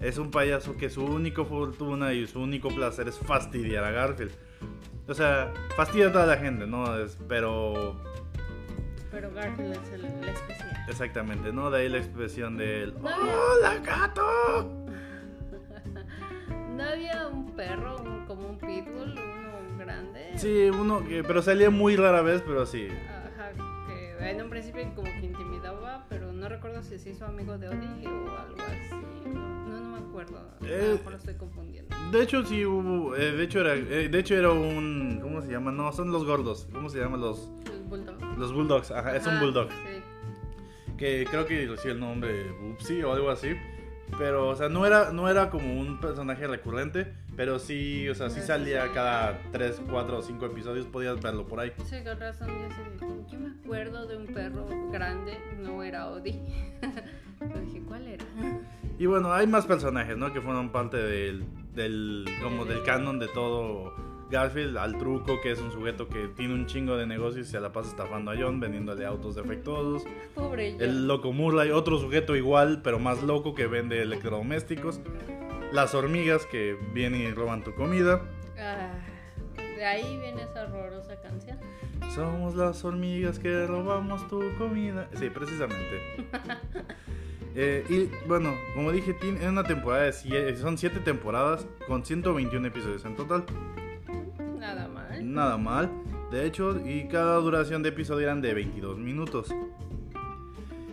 [0.00, 4.32] Es un payaso que su única fortuna y su único placer es fastidiar a Garfield.
[5.06, 6.96] O sea, fastidia a toda la gente, ¿no?
[6.98, 7.94] Es- pero
[9.10, 10.76] Pero Garfield es el, el especial.
[10.88, 11.70] Exactamente, ¿no?
[11.70, 14.22] De ahí la expresión del No ¡Hola, gato!
[16.76, 17.96] ¿No había un perro
[18.26, 20.32] como un pitbull, uno grande?
[20.36, 22.88] Sí, uno que, pero salía muy rara vez, pero sí.
[22.88, 23.13] Que
[24.20, 28.06] en un principio como que intimidaba, pero no recuerdo si se hizo amigo de Odie
[28.08, 28.94] o algo así.
[29.26, 30.38] No, no, no me acuerdo.
[30.62, 31.96] Eh, lo mejor lo estoy confundiendo.
[32.12, 33.14] De hecho, sí hubo.
[33.16, 33.74] eh, de hecho, era.
[33.74, 35.18] eh, de hecho, era un.
[35.22, 35.72] ¿Cómo se llama?
[35.72, 36.68] No, son los gordos.
[36.72, 37.50] ¿Cómo se llaman los.
[37.72, 38.38] El bulldog.
[38.38, 38.90] Los bulldogs?
[38.90, 39.68] Ajá, es un bulldog.
[39.70, 40.02] Sí.
[40.96, 43.48] Que creo que recibe el nombre Bubsy o algo así.
[44.18, 47.12] Pero, o sea, no era, no era como un personaje recurrente.
[47.36, 50.86] Pero sí, o sea, sí salía cada 3, 4 o 5 episodios.
[50.86, 51.72] Podías verlo por ahí.
[51.84, 56.40] Sí, con razón, yo, sé, yo me acuerdo de un perro grande, no era Odie.
[57.38, 58.24] Pero dije, ¿cuál era?
[58.98, 60.32] Y bueno, hay más personajes, ¿no?
[60.32, 64.76] Que fueron parte del, del, como del canon de todo Garfield.
[64.78, 67.72] Al truco, que es un sujeto que tiene un chingo de negocios y se la
[67.72, 70.04] pasa estafando a John, vendiéndole autos defectuosos.
[70.34, 70.84] Pobre yo.
[70.84, 75.00] El loco Murley, otro sujeto igual, pero más loco, que vende electrodomésticos.
[75.72, 78.22] Las hormigas que vienen y roban tu comida.
[78.58, 78.92] Ah,
[79.56, 81.58] de ahí viene esa horrorosa canción.
[82.14, 85.08] Somos las hormigas que robamos tu comida.
[85.14, 86.00] Sí, precisamente.
[87.56, 92.66] Eh, y bueno, como dije, tiene una temporada de sie- son 7 temporadas con 121
[92.66, 93.44] episodios en total.
[95.24, 95.90] Nada mal.
[96.30, 99.48] De hecho, y cada duración de episodio eran de 22 minutos.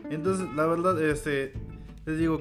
[0.10, 1.54] Entonces, la verdad, este,
[2.06, 2.40] les digo,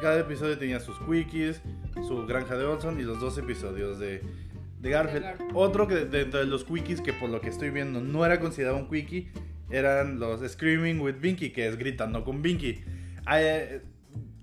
[0.00, 1.60] cada episodio tenía sus quickies,
[2.06, 4.22] su granja de Olson y los dos episodios de,
[4.80, 5.22] de Garfield.
[5.22, 5.50] De Garfield.
[5.54, 8.76] Otro que dentro de los quickies, que por lo que estoy viendo no era considerado
[8.76, 9.30] un quickie,
[9.70, 12.82] eran los Screaming with Binky, que es gritando con Binky.
[13.24, 13.82] Ah, eh,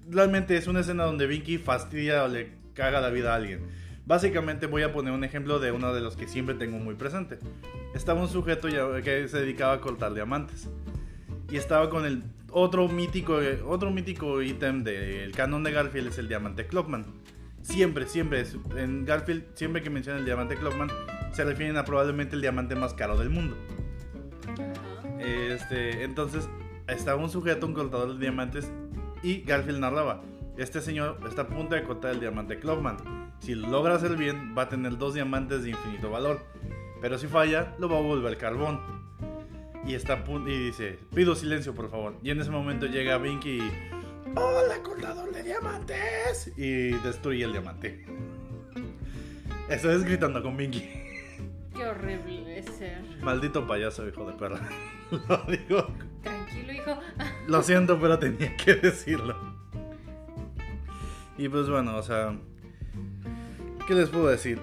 [0.10, 3.62] realmente es una escena donde Binky fastidia o le caga la vida a alguien.
[4.08, 7.40] Básicamente voy a poner un ejemplo de uno de los que siempre tengo muy presente.
[7.94, 8.70] Estaba un sujeto
[9.04, 10.70] que se dedicaba a cortar diamantes.
[11.52, 16.30] Y estaba con el otro mítico, otro mítico ítem del canon de Garfield es el
[16.30, 17.06] diamante Clockman.
[17.62, 18.46] Siempre, siempre,
[18.78, 20.90] en Garfield, siempre que mencionan el diamante Clockman,
[21.34, 23.58] se refieren a probablemente el diamante más caro del mundo.
[25.20, 26.48] Este, entonces,
[26.88, 28.72] estaba un sujeto, un cortador de diamantes,
[29.22, 30.22] y Garfield narraba:
[30.58, 32.98] Este señor está a punto de cortar el diamante Clockman.
[33.40, 36.44] Si lo logra hacer bien, va a tener dos diamantes de infinito valor.
[37.00, 38.80] Pero si falla, lo va a volver carbón.
[39.86, 42.16] Y está a punto, y dice: Pido silencio, por favor.
[42.24, 43.72] Y en ese momento llega Binky y.
[44.36, 46.52] ¡Hola, cortador de diamantes!
[46.58, 48.04] Y destruye el diamante.
[49.70, 50.90] Eso es gritando con Binky.
[51.76, 53.04] Qué horrible es ser.
[53.22, 54.60] Maldito payaso, hijo de perra.
[55.30, 55.88] Lo digo
[56.24, 57.00] Tranquilo, hijo.
[57.48, 59.36] Lo siento, pero tenía que decirlo.
[61.38, 62.36] Y pues bueno, o sea,
[63.88, 64.60] ¿qué les puedo decir?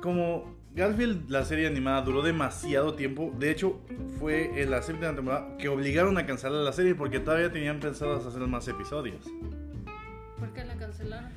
[0.00, 3.34] Como Garfield, la serie animada, duró demasiado tiempo.
[3.36, 3.80] De hecho,
[4.18, 8.24] fue en la séptima temporada que obligaron a cancelar la serie porque todavía tenían pensados
[8.24, 9.26] hacer más episodios.
[10.38, 11.30] ¿Por qué la cancelaron?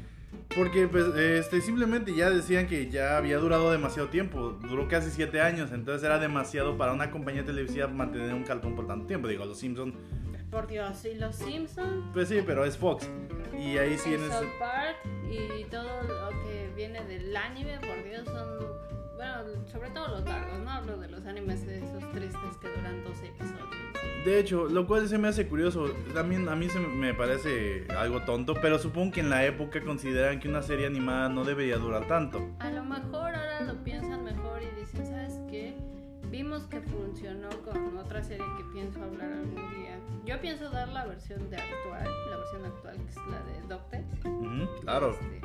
[0.55, 5.39] Porque pues este simplemente ya decían que ya había durado demasiado tiempo, duró casi siete
[5.39, 9.27] años, entonces era demasiado para una compañía televisiva mantener un cartón por tanto tiempo.
[9.29, 9.95] Digo, los Simpsons,
[10.51, 13.07] Por Dios, y los Simpsons, pues sí, pero es Fox.
[13.57, 14.29] Y ahí sí en.
[14.29, 14.97] South Park
[15.29, 18.59] y todo lo que viene del anime, por Dios, son,
[19.15, 23.03] bueno, sobre todo los largos, no hablo de los animes de esos tristes que duran
[23.03, 23.69] 12 episodios.
[24.25, 28.21] De hecho, lo cual se me hace curioso, también a mí se me parece algo
[28.21, 32.07] tonto, pero supongo que en la época consideran que una serie animada no debería durar
[32.07, 32.51] tanto.
[32.59, 35.75] A lo mejor ahora lo piensan mejor y dicen, ¿sabes qué?
[36.31, 39.99] Vimos que funcionó con otra serie que pienso hablar algún día.
[40.25, 44.25] Yo pienso dar la versión de actual, la versión actual que es la de DuckTales.
[44.25, 45.11] Ujú, claro.
[45.11, 45.41] Este,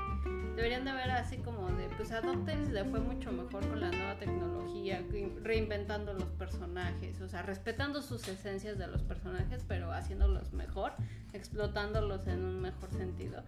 [0.56, 3.90] deberían de ver así como de, pues a DuckTales le fue mucho mejor con la
[3.90, 5.02] nueva tecnología,
[5.42, 10.92] reinventando los personajes, o sea, respetando sus esencias de los personajes, pero haciéndolos mejor,
[11.32, 13.42] explotándolos en un mejor sentido.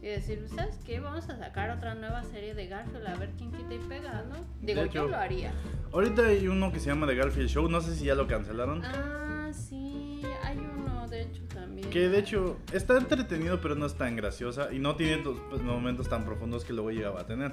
[0.00, 1.00] Y decir, ¿sabes qué?
[1.00, 4.36] Vamos a sacar otra nueva serie de Garfield a ver quién quita y pega, ¿no?
[4.62, 5.52] Digo, hecho- yo lo haría.
[5.92, 8.82] Ahorita hay uno que se llama The Garfield Show, no sé si ya lo cancelaron.
[8.84, 11.90] Ah, sí, hay uno, de hecho, también.
[11.90, 15.62] Que de hecho está entretenido, pero no es tan graciosa y no tiene los pues,
[15.62, 17.52] momentos tan profundos que luego llegaba a tener.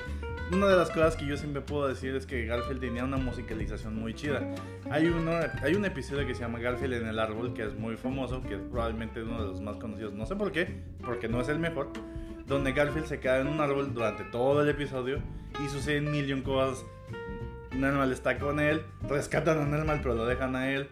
[0.52, 3.96] Una de las cosas que yo siempre puedo decir es que Garfield tenía una musicalización
[3.96, 4.56] muy chida.
[4.90, 7.98] Hay, uno, hay un episodio que se llama Garfield en el árbol, que es muy
[7.98, 11.42] famoso, que es probablemente uno de los más conocidos, no sé por qué, porque no
[11.42, 11.90] es el mejor,
[12.48, 15.20] donde Garfield se queda en un árbol durante todo el episodio
[15.64, 16.34] y suceden mil y
[17.74, 17.80] un.
[17.82, 20.88] Normal está con él, rescatan a Normal pero lo dejan a él.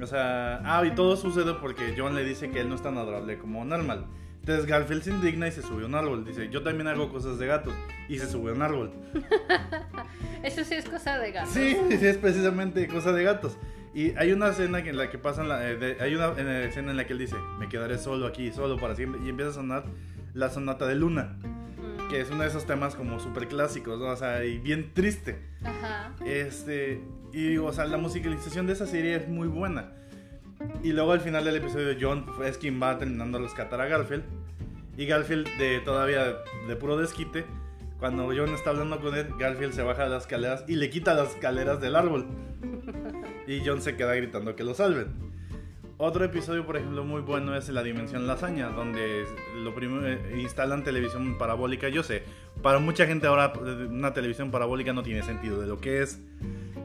[0.00, 2.96] O sea, ah, y todo sucede porque John le dice que él no es tan
[2.98, 4.06] adorable como Normal.
[4.40, 6.24] Entonces Garfield se indigna y se sube a un árbol.
[6.24, 7.74] Dice, yo también hago cosas de gatos.
[8.08, 8.90] Y se sube a un árbol.
[10.42, 11.50] Eso sí es cosa de gatos.
[11.52, 13.58] Sí, sí, es precisamente cosa de gatos.
[13.94, 16.62] Y hay una escena en la que pasan, la, eh, de- hay una en la
[16.64, 19.20] escena en la que él dice, me quedaré solo aquí, solo para siempre.
[19.24, 19.84] Y empieza a sonar
[20.34, 21.36] la sonata de Luna,
[22.08, 24.06] que es uno de esos temas como súper clásicos, ¿no?
[24.06, 25.38] O sea, y bien triste.
[25.62, 26.14] Ajá.
[26.24, 29.92] Este, y digo, o sea, la musicalización de esa serie es muy buena.
[30.82, 34.24] Y luego al final del episodio, John es quien va terminando a rescatar a Garfield.
[34.96, 37.44] Y Garfield, de, todavía de puro desquite,
[37.98, 41.14] cuando John está hablando con él, Garfield se baja de las escaleras y le quita
[41.14, 42.26] las escaleras del árbol.
[43.46, 45.28] Y John se queda gritando que lo salven.
[46.00, 49.24] Otro episodio, por ejemplo, muy bueno es La Dimensión Lasaña, donde
[49.56, 51.88] lo primero eh, instalan televisión parabólica.
[51.88, 52.22] Yo sé,
[52.62, 56.20] para mucha gente ahora eh, una televisión parabólica no tiene sentido de lo que es,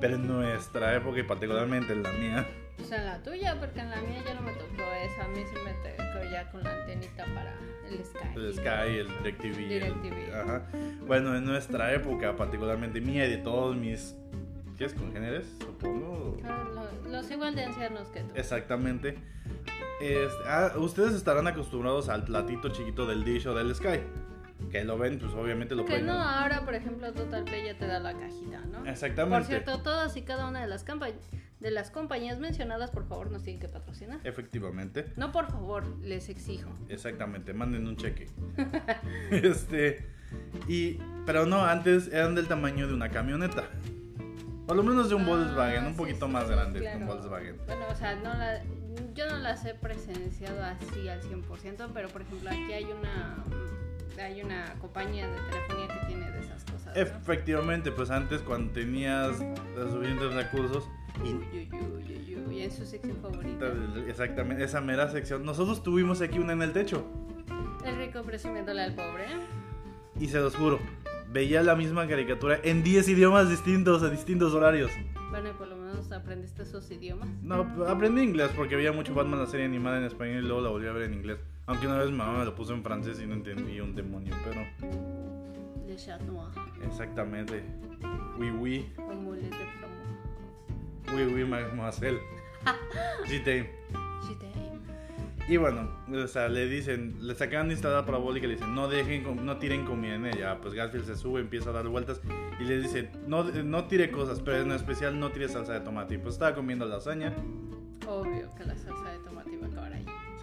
[0.01, 3.91] pero en nuestra época y particularmente en la mía, Pues en la tuya, porque en
[3.91, 5.25] la mía ya no me tocó esa.
[5.25, 7.55] A mí sí me tocó ya con la antenita para
[7.87, 8.27] el Sky.
[8.35, 9.59] el Sky, el DirecTV.
[9.59, 10.33] el- DirecTV.
[10.41, 10.67] ajá.
[11.05, 14.15] Bueno, en nuestra época, particularmente mía y de todos mis...
[14.83, 14.93] ¿Qué es?
[14.95, 15.45] ¿Congéneres?
[15.61, 16.35] Supongo.
[16.43, 16.65] Ah,
[17.05, 18.31] lo- los igual de ancianos que tú.
[18.35, 19.17] Exactamente.
[20.01, 24.01] Este, ah, ustedes estarán acostumbrados al platito chiquito del Dish o del Sky.
[24.71, 26.07] Que lo ven, pues obviamente lo Que pueden.
[26.07, 28.85] no, ahora por ejemplo Total Play ya te da la cajita, ¿no?
[28.85, 29.37] Exactamente.
[29.37, 31.13] Por cierto, todas y cada una de las, campa-
[31.61, 34.19] de las compañías mencionadas, por favor, nos tienen que patrocinar.
[34.25, 35.13] Efectivamente.
[35.15, 36.69] No, por favor, les exijo.
[36.89, 38.27] Exactamente, manden un cheque.
[39.31, 40.05] este.
[40.67, 40.97] Y.
[41.25, 43.63] Pero no, antes eran del tamaño de una camioneta.
[44.67, 47.05] Por lo menos de un Ah, Volkswagen, un poquito sí, más grande que un.
[47.07, 47.57] Volkswagen.
[47.65, 48.61] Bueno, o sea, no la,
[49.13, 53.43] yo no las he presenciado así al 100%, pero por ejemplo aquí hay una
[54.21, 56.95] hay una compañía de telefonía que tiene de esas cosas.
[56.95, 57.01] ¿no?
[57.01, 59.39] Efectivamente, pues antes cuando tenías
[59.75, 60.87] los suficientes recursos.
[61.21, 63.65] Uy, uy, uy, uy, uy, en su sección favorita.
[64.07, 65.43] Exactamente, esa mera sección.
[65.43, 67.05] Nosotros tuvimos aquí una en el techo.
[67.85, 69.25] El rico presumiéndole al pobre.
[70.19, 70.79] Y se los juro,
[71.33, 74.91] veía la misma caricatura en 10 idiomas distintos, a distintos horarios.
[75.31, 77.27] Bueno, y por lo menos aprendiste esos idiomas.
[77.41, 80.69] No, aprendí inglés porque veía mucho Batman la serie animada en español y luego la
[80.69, 81.39] volví a ver en inglés.
[81.65, 84.35] Aunque una vez mi mamá me lo puso en francés y no entendí un demonio,
[84.43, 84.61] pero
[85.87, 86.49] Le Chat Noir.
[86.85, 87.63] exactamente.
[88.37, 91.25] Oui, oui, Omelette de framboise.
[91.27, 92.19] oui, oui, mademoiselle.
[93.27, 93.69] J'étais.
[94.27, 94.72] Je t'aime.
[95.47, 98.87] Y bueno, o sea, le dicen, le sacan de instalar parabólica y le dicen, no
[98.87, 100.59] dejen, no tiren comida en ella.
[100.61, 102.21] Pues Garfield se sube, empieza a dar vueltas
[102.59, 106.15] y le dice, no, no tire cosas, pero en especial no tire salsa de tomate.
[106.15, 107.33] Y pues estaba comiendo lasaña,
[108.07, 109.02] Obvio que la salsa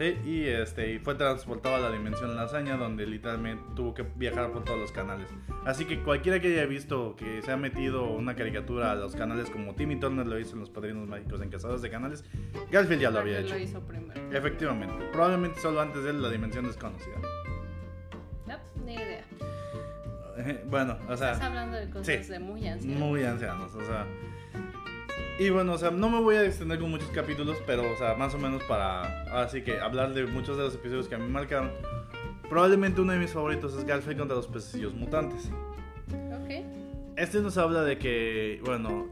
[0.01, 4.51] sí, y este, y fue transportado a la dimensión lasaña, donde literalmente tuvo que viajar
[4.51, 5.29] por todos los canales.
[5.65, 9.51] Así que cualquiera que haya visto que se ha metido una caricatura a los canales
[9.51, 12.25] como Timmy Turner lo hizo en Los Padrinos Mágicos en Cazados de Canales,
[12.71, 13.55] Garfield ya lo había hecho.
[13.55, 14.21] Lo hizo primero.
[14.33, 17.17] Efectivamente, probablemente solo antes de él la dimensión desconocida.
[18.47, 19.25] No, ni idea.
[20.67, 21.33] Bueno, o sea...
[21.33, 22.33] Estás hablando de cosas sí.
[22.33, 22.99] de muy ancianos.
[22.99, 24.07] Muy ancianos, o sea.
[25.39, 28.15] Y bueno, o sea, no me voy a extender con muchos capítulos, pero, o sea,
[28.15, 29.23] más o menos para.
[29.43, 31.71] Así que hablar de muchos de los episodios que a mí me marcaron.
[32.49, 35.51] Probablemente uno de mis favoritos es Garfield contra los pececillos mutantes.
[36.43, 36.65] Ok.
[37.17, 39.07] Este nos habla de que, bueno,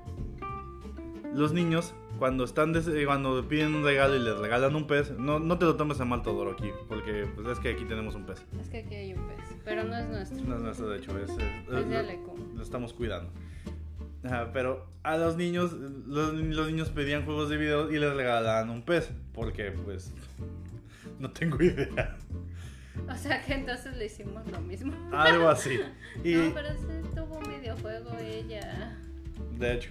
[1.35, 5.13] los niños cuando están des- eh, cuando piden un regalo y les regalan un pez,
[5.13, 8.17] no, no te lo tomes a mal todo aquí, porque pues es que aquí tenemos
[8.17, 8.45] un pez.
[8.61, 10.45] Es que aquí hay un pez, pero no es nuestro.
[10.45, 13.31] No es nuestro, de hecho, es, es- Es de lo- lo estamos cuidando.
[14.25, 18.69] Ajá, pero a los niños, los, los niños pedían juegos de video y les regalaban
[18.71, 20.13] un pez, porque pues
[21.19, 22.17] no tengo idea.
[23.09, 24.93] O sea que entonces le hicimos lo mismo.
[25.13, 25.79] Algo así.
[26.25, 28.97] Y No, pero sí tuvo un videojuego ella.
[29.59, 29.91] de hecho,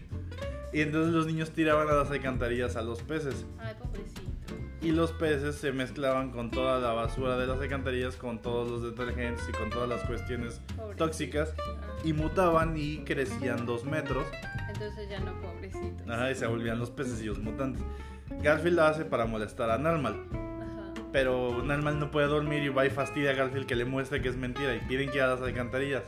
[0.74, 3.46] y entonces los niños tiraban a las alcantarillas a los peces.
[3.60, 4.22] Ay, pobrecito.
[4.82, 8.84] Y los peces se mezclaban con toda la basura de las alcantarillas, con todos los
[8.84, 11.06] detergentes y con todas las cuestiones Pobrecito.
[11.06, 11.56] tóxicas.
[11.60, 14.26] Ah, Y mutaban y crecían dos metros.
[14.72, 16.04] entonces ya no pobrecito.
[16.12, 17.82] Ajá, y se volvían los pececillos mutantes.
[18.44, 20.16] Garfield lo hace para molestar a Narmal.
[20.32, 20.94] Ajá.
[21.12, 24.30] Pero Narmal no puede dormir y va y fastidia a Garfield que le muestre que
[24.30, 24.76] es mentira.
[24.76, 26.04] Y piden que ir a las alcantarillas.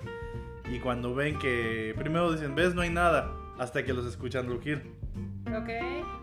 [0.72, 1.96] Y cuando ven que.
[1.98, 3.32] Primero dicen, ves, no hay nada.
[3.58, 4.94] Hasta que los escuchan rugir.
[5.58, 5.70] Ok.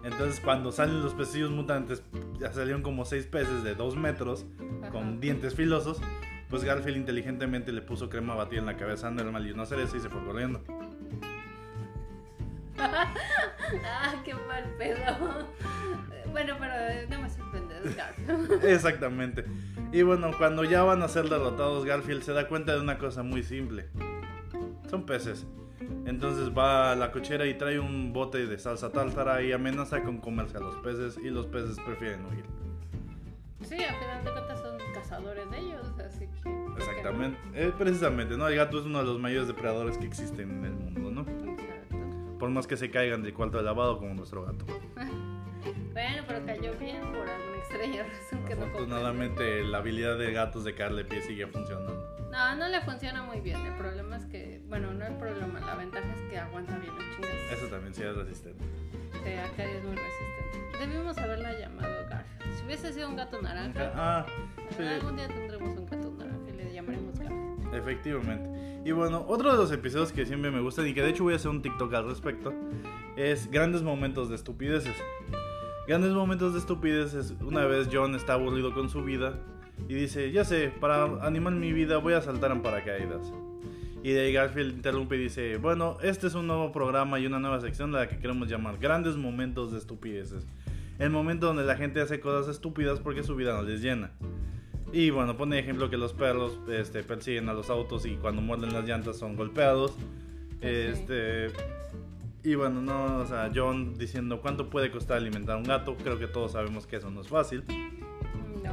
[0.05, 2.03] Entonces, cuando salen los pececillos mutantes,
[2.39, 4.47] ya salieron como seis peces de dos metros.
[4.83, 4.91] Ajá.
[4.91, 6.01] con dientes filosos,
[6.49, 9.97] pues Garfield inteligentemente le puso crema batida en la cabeza a Nermal y una cereza
[9.97, 10.63] y se fue corriendo.
[12.79, 15.47] ah, qué mal pedo.
[16.31, 16.75] Bueno, pero
[17.09, 18.65] no me sorprende, es Garfield.
[18.65, 19.45] Exactamente.
[19.93, 23.23] Y bueno, cuando ya van a ser derrotados, Garfield se da cuenta de una cosa
[23.23, 23.87] muy simple.
[24.89, 25.47] Son peces.
[26.07, 30.19] Entonces va a la cochera y trae un bote de salsa tártara y amenaza con
[30.19, 32.45] comerse a los peces y los peces prefieren huir.
[33.63, 36.51] Sí, al final de cuentas son cazadores de ellos, así que.
[36.77, 37.39] Exactamente.
[37.55, 38.49] Eh, precisamente, ¿no?
[38.49, 41.21] El gato es uno de los mayores depredadores que existen en el mundo, ¿no?
[41.23, 41.97] Exacto.
[42.39, 44.65] Por más que se caigan del cuarto de lavado como nuestro gato.
[45.93, 48.67] Bueno, pero cayó bien por alguna extraña razón que no.
[48.67, 52.16] Afortunadamente la habilidad de gatos de caerle pie sigue funcionando.
[52.37, 53.57] No, no le funciona muy bien.
[53.65, 57.05] El problema es que, bueno, no el problema, la ventaja es que aguanta bien los
[57.15, 57.53] chingas.
[57.53, 58.63] Eso también sí es resistente.
[59.25, 60.79] Sí, acá es muy resistente.
[60.79, 62.55] Debimos haberla llamado Garfield.
[62.59, 64.27] Si hubiese sido un gato naranja, Ah,
[64.77, 67.75] sí, algún día tendremos un gato naranja y le llamaremos Garfield.
[67.75, 68.83] efectivamente.
[68.85, 71.33] Y bueno, otro de los episodios que siempre me gustan y que de hecho voy
[71.33, 72.53] a hacer un TikTok al respecto
[73.17, 74.95] es grandes momentos de estupideces.
[75.89, 77.31] Grandes momentos de estupideces.
[77.41, 79.39] Una vez John está aburrido con su vida
[79.89, 83.33] y dice, ya sé, para animar mi vida voy a saltar en paracaídas.
[84.03, 87.39] Y de ahí Garfield interrumpe y dice, bueno, este es un nuevo programa y una
[87.39, 90.47] nueva sección de la que queremos llamar grandes momentos de estupideces.
[90.99, 94.13] El momento donde la gente hace cosas estúpidas porque su vida no les llena.
[94.93, 98.73] Y bueno, pone ejemplo que los perros este, persiguen a los autos y cuando muerden
[98.73, 99.97] las llantas son golpeados.
[100.61, 101.49] Este.
[102.45, 105.97] Y bueno, no, o sea, John diciendo cuánto puede costar alimentar a un gato.
[105.97, 107.65] Creo que todos sabemos que eso no es fácil.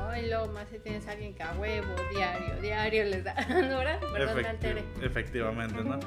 [0.04, 3.36] No, y luego más si tienes a alguien que a huevo, diario, diario les da.
[3.48, 4.84] Perdón, me Efecti- alteré.
[5.02, 6.00] efectivamente, ¿no?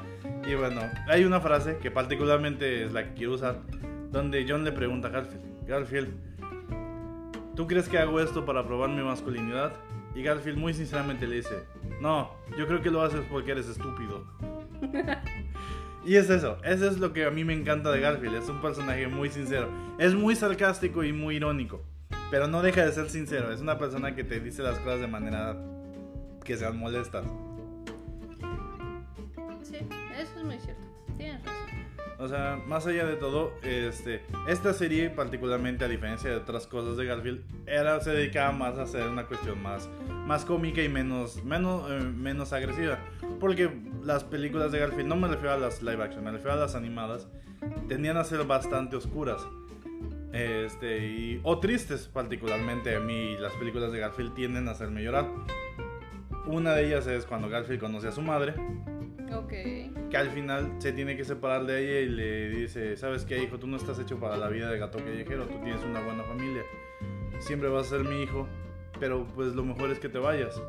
[0.47, 3.59] Y bueno, hay una frase que particularmente es la que quiero usar,
[4.11, 6.13] donde John le pregunta a Garfield, Garfield,
[7.55, 9.73] ¿tú crees que hago esto para probar mi masculinidad?
[10.15, 11.63] Y Garfield muy sinceramente le dice,
[12.01, 14.25] no, yo creo que lo haces porque eres estúpido.
[16.05, 18.61] y es eso, eso es lo que a mí me encanta de Garfield, es un
[18.61, 21.83] personaje muy sincero, es muy sarcástico y muy irónico,
[22.29, 25.07] pero no deja de ser sincero, es una persona que te dice las cosas de
[25.07, 25.55] manera
[26.43, 27.25] que sean molestas.
[29.63, 29.77] Sí,
[30.17, 30.83] eso es muy cierto.
[31.17, 31.57] Tienes razón.
[32.19, 36.97] O sea, más allá de todo, este, esta serie particularmente a diferencia de otras cosas
[36.97, 39.87] de Garfield, era, se dedicaba más a hacer una cuestión más,
[40.25, 42.97] más cómica y menos, menos, eh, menos agresiva.
[43.39, 43.69] Porque
[44.03, 46.73] las películas de Garfield, no me refiero a las live action, me refiero a las
[46.73, 47.27] animadas,
[47.87, 49.45] tendían a ser bastante oscuras.
[50.33, 55.27] Este, y, o tristes particularmente a mí, las películas de Garfield tienden a hacerme llorar.
[56.45, 58.53] Una de ellas es cuando Garfield conoce a su madre,
[59.33, 59.49] Ok.
[60.09, 63.57] que al final se tiene que separar de ella y le dice, ¿sabes qué, hijo?
[63.57, 66.61] Tú no estás hecho para la vida de gato callejero, tú tienes una buena familia,
[67.39, 68.47] siempre vas a ser mi hijo,
[68.99, 70.61] pero pues lo mejor es que te vayas.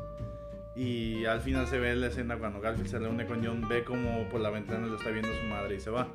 [0.75, 4.27] Y al final se ve la escena cuando Garfield se reúne con John, ve como
[4.29, 6.09] por la ventana lo está viendo su madre y se va.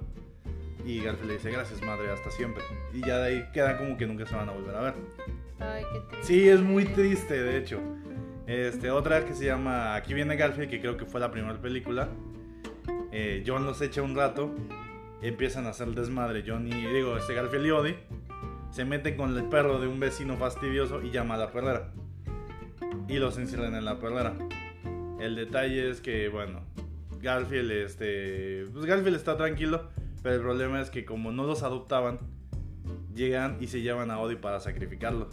[0.85, 2.62] Y Garfield le dice, gracias madre, hasta siempre.
[2.93, 4.95] Y ya de ahí queda como que nunca se van a volver a ver.
[5.59, 6.26] Ay, qué triste.
[6.26, 7.80] Sí, es muy triste, de hecho.
[8.47, 12.09] Este, otra que se llama Aquí viene Garfield, que creo que fue la primera película.
[13.12, 14.55] Eh, John los echa un rato.
[15.22, 16.45] Empiezan a hacer desmadre.
[16.47, 17.97] John y, digo, este Garfield y Odie
[18.70, 21.93] se meten con el perro de un vecino fastidioso y llama a la perrera.
[23.09, 24.35] Y los encierran en la perrera.
[25.20, 26.61] El detalle es que, bueno,
[27.22, 28.66] Garfield, este.
[28.72, 29.89] Pues Garfield está tranquilo.
[30.25, 32.18] Pero el problema es que, como no los adoptaban,
[33.14, 35.29] llegan y se llevan a Odie para sacrificarlo.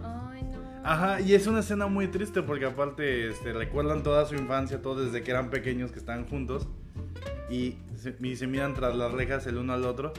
[0.00, 0.58] Ay, no.
[0.84, 5.04] Ajá, y es una escena muy triste porque aparte este, recuerdan toda su infancia, todo
[5.04, 6.68] desde que eran pequeños que estaban juntos
[7.50, 10.12] y se, y se miran tras las rejas el uno al otro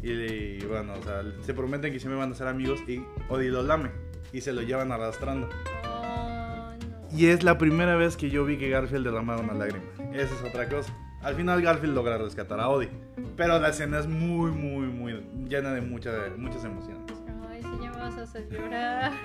[0.00, 3.64] y, bueno, o sea, se prometen que siempre van a ser amigos y Odie lo
[3.64, 3.90] lame
[4.32, 5.48] y se lo llevan arrastrando.
[5.92, 7.18] Oh, no.
[7.18, 9.84] Y es la primera vez que yo vi que Garfield derramaba una lágrima.
[10.12, 10.94] Esa es otra cosa.
[11.24, 12.90] Al final Garfield logra rescatar a Odie,
[13.36, 17.02] pero la escena es muy, muy, muy llena de muchas muchas emociones.
[17.48, 19.12] Ay, sí, ya me vas a hacer llorar.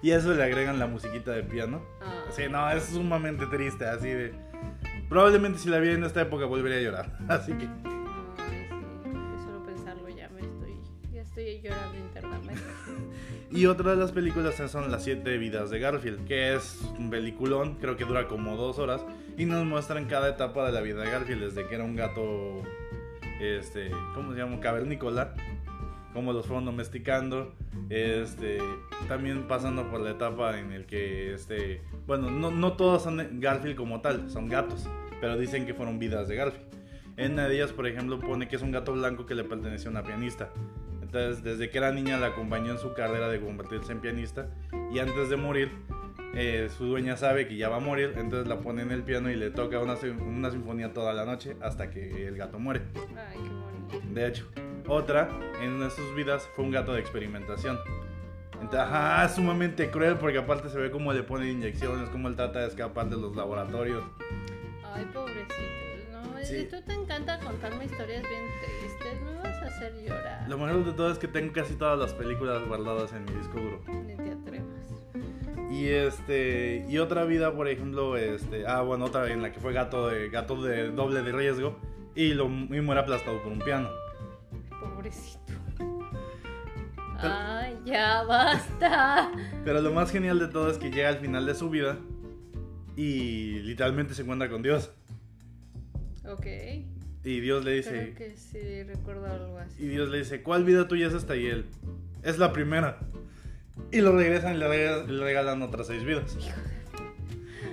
[0.00, 1.82] Y a eso le agregan la musiquita de piano.
[2.00, 2.22] Ah.
[2.30, 4.32] Sí, no, es sumamente triste, así de...
[5.08, 7.18] Probablemente si la viera en esta época volvería a llorar.
[7.28, 7.68] Así que...
[13.50, 17.76] Y otra de las películas son Las siete vidas de Garfield, que es un peliculón,
[17.76, 19.00] creo que dura como dos horas,
[19.38, 22.62] y nos muestran cada etapa de la vida de Garfield, desde que era un gato,
[23.40, 24.60] este, ¿cómo se llama?
[24.60, 25.32] Cavernícola,
[26.12, 27.54] cómo los fueron domesticando,
[27.88, 28.58] este,
[29.08, 33.76] también pasando por la etapa en el que, este, bueno, no, no todos son Garfield
[33.76, 34.86] como tal, son gatos,
[35.22, 36.66] pero dicen que fueron vidas de Garfield.
[37.16, 39.88] En una de ellas, por ejemplo, pone que es un gato blanco que le pertenece
[39.88, 40.50] a una pianista.
[41.08, 44.50] Entonces, desde que era niña la acompañó en su carrera de convertirse en pianista.
[44.92, 45.72] Y antes de morir,
[46.34, 49.30] eh, su dueña sabe que ya va a morir, entonces la pone en el piano
[49.30, 52.82] y le toca una, una sinfonía toda la noche hasta que el gato muere.
[53.16, 54.12] Ay, qué bonito.
[54.12, 54.46] De hecho,
[54.86, 55.30] otra
[55.62, 57.78] en una de sus vidas fue un gato de experimentación.
[58.52, 62.58] Entonces, ajá, sumamente cruel porque aparte se ve cómo le ponen inyecciones, cómo él trata
[62.58, 64.04] de escapar de los laboratorios.
[64.92, 65.87] Ay, pobrecito.
[66.38, 66.68] No, Sí.
[66.70, 69.20] tú te encanta contarme historias bien tristes.
[69.22, 70.48] Me vas a hacer llorar.
[70.48, 73.58] Lo mejor de todo es que tengo casi todas las películas guardadas en mi disco
[73.60, 73.80] duro.
[74.06, 74.68] Ni te atrevas.
[75.70, 79.72] Y este y otra vida, por ejemplo, este, ah, bueno, otra en la que fue
[79.72, 81.76] gato de gato de doble de riesgo
[82.14, 83.90] y lo y muere aplastado por un piano.
[84.80, 85.52] Pobrecito.
[87.20, 89.32] Ay, ya basta.
[89.64, 91.98] Pero lo más genial de todo es que llega al final de su vida
[92.96, 94.92] y literalmente se encuentra con Dios.
[96.28, 96.46] Ok.
[97.24, 99.84] Y Dios le dice, Creo que sí recuerdo algo así.
[99.84, 101.66] y Dios le dice, "¿Cuál vida tuya es esta?" y él,
[102.22, 102.98] "Es la primera."
[103.92, 106.36] Y lo regresan y le regalan, le regalan otras seis vidas.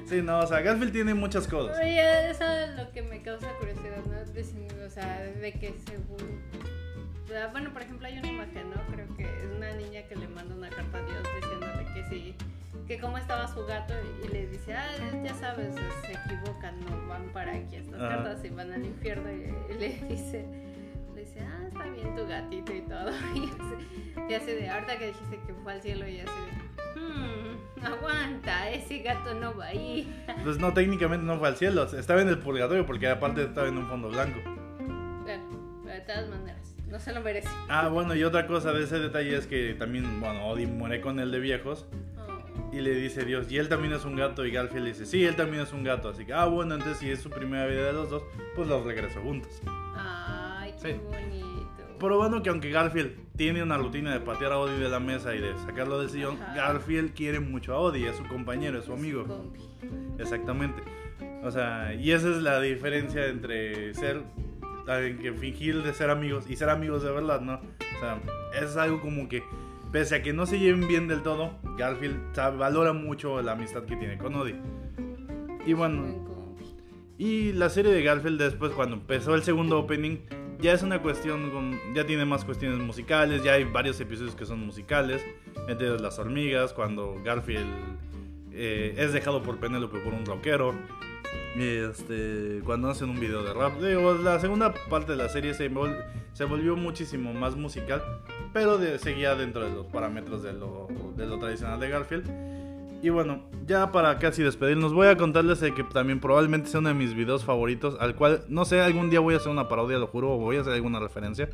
[0.07, 1.79] Sí, no, o sea, Garfield tiene muchas cosas.
[1.79, 4.33] Oye, eso es lo que me causa curiosidad, ¿no?
[4.33, 6.41] De o sea, de que según...
[7.51, 8.75] bueno, por ejemplo, hay una imagen, ¿no?
[8.93, 12.35] Creo que es una niña que le manda una carta a Dios diciéndole que sí,
[12.87, 14.87] que cómo estaba su gato y le dice, ah,
[15.23, 18.09] ya sabes, se equivocan, no van para aquí estas Ajá.
[18.09, 20.45] cartas y van al infierno y, le dice...
[21.13, 23.09] Le dice, ah, está bien tu gatito y todo.
[23.35, 26.99] Y así, y así de, ahorita que dijiste que fue al cielo y así de,
[26.99, 30.13] hmm, aguanta, ese gato no va ahí.
[30.43, 33.77] Pues no, técnicamente no fue al cielo, estaba en el purgatorio porque aparte estaba en
[33.77, 34.39] un fondo blanco.
[35.23, 37.49] Bueno, de todas maneras, no se lo merece.
[37.69, 41.19] Ah, bueno, y otra cosa de ese detalle es que también, bueno, Odin muere con
[41.19, 42.34] él de viejos Oh,
[42.71, 45.23] y le dice Dios, y él también es un gato, y Garfield le dice, sí,
[45.23, 47.85] él también es un gato, así que, ah, bueno, entonces si es su primera vida
[47.87, 48.23] de los dos,
[48.55, 49.61] pues los regreso juntos.
[49.95, 50.99] Ay, qué Sí.
[51.03, 51.45] bonito.
[51.99, 55.39] Probando que aunque Garfield tiene una rutina de patear a Odie de la mesa y
[55.39, 56.53] de sacarlo del sillón, Ajá.
[56.73, 59.25] Garfield quiere mucho a Odie, es su compañero, es su amigo.
[60.19, 60.81] Exactamente.
[61.43, 64.23] O sea, y esa es la diferencia entre ser,
[65.21, 67.55] que fingir de ser amigos y ser amigos de verdad, ¿no?
[67.55, 68.19] O sea,
[68.61, 69.43] es algo como que,
[69.95, 73.83] pese a que no se lleven bien del todo, Garfield sabe- valora mucho la amistad
[73.85, 74.57] que tiene con Odie.
[75.65, 76.03] Y bueno,
[77.17, 80.17] y la serie de Garfield después, cuando empezó el segundo opening,
[80.59, 84.45] ya es una cuestión, con, ya tiene más cuestiones musicales, ya hay varios episodios que
[84.45, 85.25] son musicales,
[85.69, 87.65] entre las hormigas, cuando Garfield
[88.51, 90.75] eh, es dejado por Penélope por un rockero,
[91.57, 93.79] este, cuando hacen un video de rap.
[93.81, 95.71] Digo, la segunda parte de la serie se,
[96.33, 98.01] se volvió muchísimo más musical,
[98.53, 102.29] pero de- seguía dentro de los parámetros de lo, de lo tradicional de Garfield.
[103.01, 106.95] Y bueno, ya para casi despedirnos, voy a contarles que también probablemente sea uno de
[106.95, 110.07] mis videos favoritos, al cual, no sé, algún día voy a hacer una parodia, lo
[110.07, 111.47] juro, o voy a hacer alguna referencia.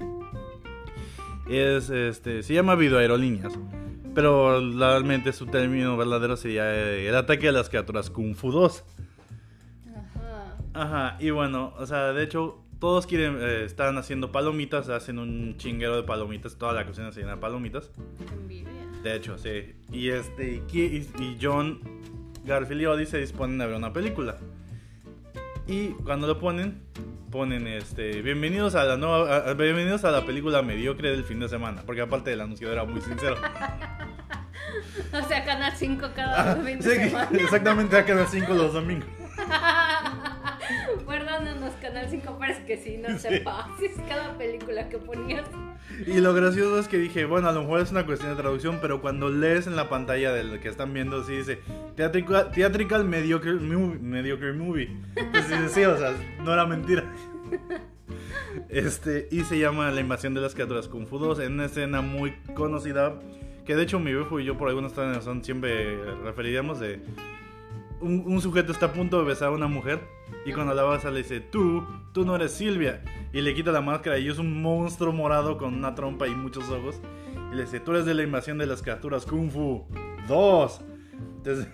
[1.50, 3.54] Es, este, se llama Videoaerolíneas,
[4.16, 8.84] pero realmente su término verdadero sería eh, el ataque a las criaturas Kung Fu 2.
[10.74, 11.18] Ajá.
[11.20, 15.96] Y bueno, o sea, de hecho, todos quieren, eh, están haciendo palomitas, hacen un chinguero
[15.96, 17.92] de palomitas, toda la cocina se llena de palomitas.
[18.32, 18.72] Envidia.
[19.04, 19.76] De hecho, sí.
[19.92, 20.80] Y este, y,
[21.20, 21.80] y John,
[22.46, 24.38] Garfield y Odie se disponen a ver una película.
[25.68, 26.82] Y cuando lo ponen,
[27.32, 31.48] ponen este, bienvenidos a la nueva, a- bienvenidos a la película mediocre del fin de
[31.50, 33.36] semana, porque aparte del anuncio era muy sincero.
[35.14, 39.08] O sea, Canal 5 cada fin de Sí, exactamente a cada 5 los domingos.
[41.08, 45.48] Perdónanos, Canal 5, pero es que sí, no te pases cada película que ponías.
[46.06, 48.80] Y lo gracioso es que dije, bueno, a lo mejor es una cuestión de traducción,
[48.82, 51.60] pero cuando lees en la pantalla de lo que están viendo, sí dice
[51.96, 54.90] Theatrical, theatrical mediocre, movie, mediocre movie.
[55.16, 56.14] Entonces sí, o sea,
[56.44, 57.04] no era mentira.
[58.68, 62.02] Este, y se llama La invasión de las criaturas Kung Fu 2, en una escena
[62.02, 63.20] muy conocida,
[63.66, 67.00] que de hecho mi viejo y yo por alguna razón siempre referiríamos de...
[68.02, 70.00] Un, un, sujeto está a punto de besar a una mujer
[70.46, 73.04] y cuando la besa le dice, tú, tú no eres Silvia.
[73.32, 76.70] Y le quita la máscara y es un monstruo morado con una trompa y muchos
[76.70, 77.00] ojos.
[77.52, 79.86] Y le dice, tú eres de la invasión de las criaturas Kung Fu
[80.28, 80.82] 2.
[81.38, 81.68] Entonces,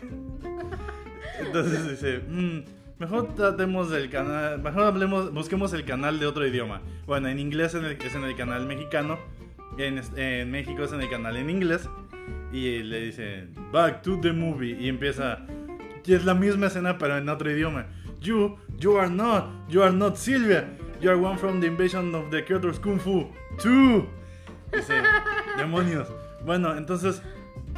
[1.40, 2.60] entonces dice, mmm,
[3.00, 6.82] Mejor tratemos del canal, mejor hablemos, busquemos el canal de otro idioma.
[7.06, 9.20] Bueno, en inglés es en el canal mexicano,
[9.78, 11.88] en, en, México es en el canal en inglés.
[12.52, 14.76] Y le dice, back to the movie.
[14.80, 15.46] Y empieza,
[16.08, 17.86] y es la misma escena pero en otro idioma.
[18.22, 20.68] You, you are not, you are not Silvia.
[21.00, 23.28] You are one from the invasion of the creators Kung Fu.
[23.62, 24.08] Two.
[24.72, 24.94] Dice,
[25.58, 26.08] demonios.
[26.44, 27.22] Bueno, entonces,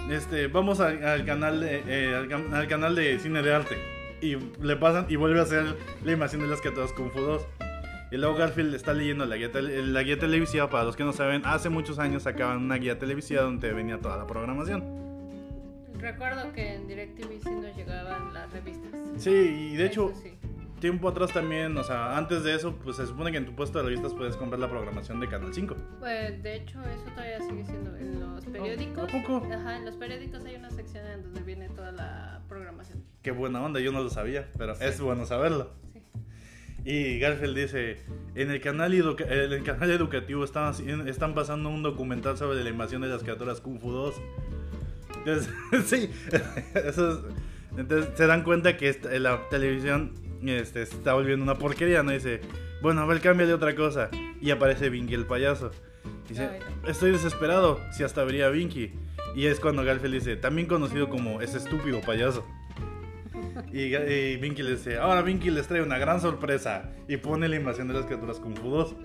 [0.09, 3.75] este, vamos al, canal de, eh, al, al canal de cine de arte
[4.21, 7.41] y le pasan y vuelve a hacer la invasión de las criaturas Kung Fu 2.
[8.11, 11.43] Y luego Garfield está leyendo la guía, la guía televisiva, para los que no saben,
[11.45, 15.08] hace muchos años sacaban una guía televisiva donde venía toda la programación.
[15.99, 18.91] Recuerdo que en DirecTV sí nos llegaban las revistas.
[19.17, 20.13] Sí, y de hecho,
[20.79, 23.79] tiempo atrás también, o sea, antes de eso, pues se supone que en tu puesto
[23.79, 25.75] de revistas puedes comprar la programación de Canal 5.
[25.99, 29.03] Pues de hecho, eso todavía sigue siendo en los periódicos.
[29.03, 29.47] ¿A poco?
[29.53, 33.03] Ajá, en los periódicos hay una sección en donde viene toda la programación.
[33.21, 35.71] Qué buena onda, yo no lo sabía, pero es bueno saberlo.
[35.93, 36.01] Sí.
[36.85, 37.97] Y Garfield dice,
[38.35, 40.73] en el canal, en el canal educativo están,
[41.09, 44.15] están pasando un documental sobre la invasión de las criaturas Kung Fu 2.
[45.29, 45.53] Entonces,
[45.85, 46.11] sí,
[46.73, 47.25] eso
[47.77, 50.13] entonces se dan cuenta que la televisión
[50.43, 52.11] este, se está volviendo una porquería, ¿no?
[52.11, 52.41] Dice,
[52.81, 54.09] bueno, a ver, cambia de otra cosa.
[54.41, 55.71] Y aparece Vinky el payaso.
[56.27, 56.49] Dice,
[56.87, 58.93] estoy desesperado, si hasta vería Vinky.
[59.35, 62.45] Y es cuando Garfield dice, también conocido como ese estúpido payaso.
[63.71, 66.91] Y, Vinky le dice, ahora Vinky les trae una gran sorpresa.
[67.07, 68.95] Y pone la invasión de las criaturas con Fu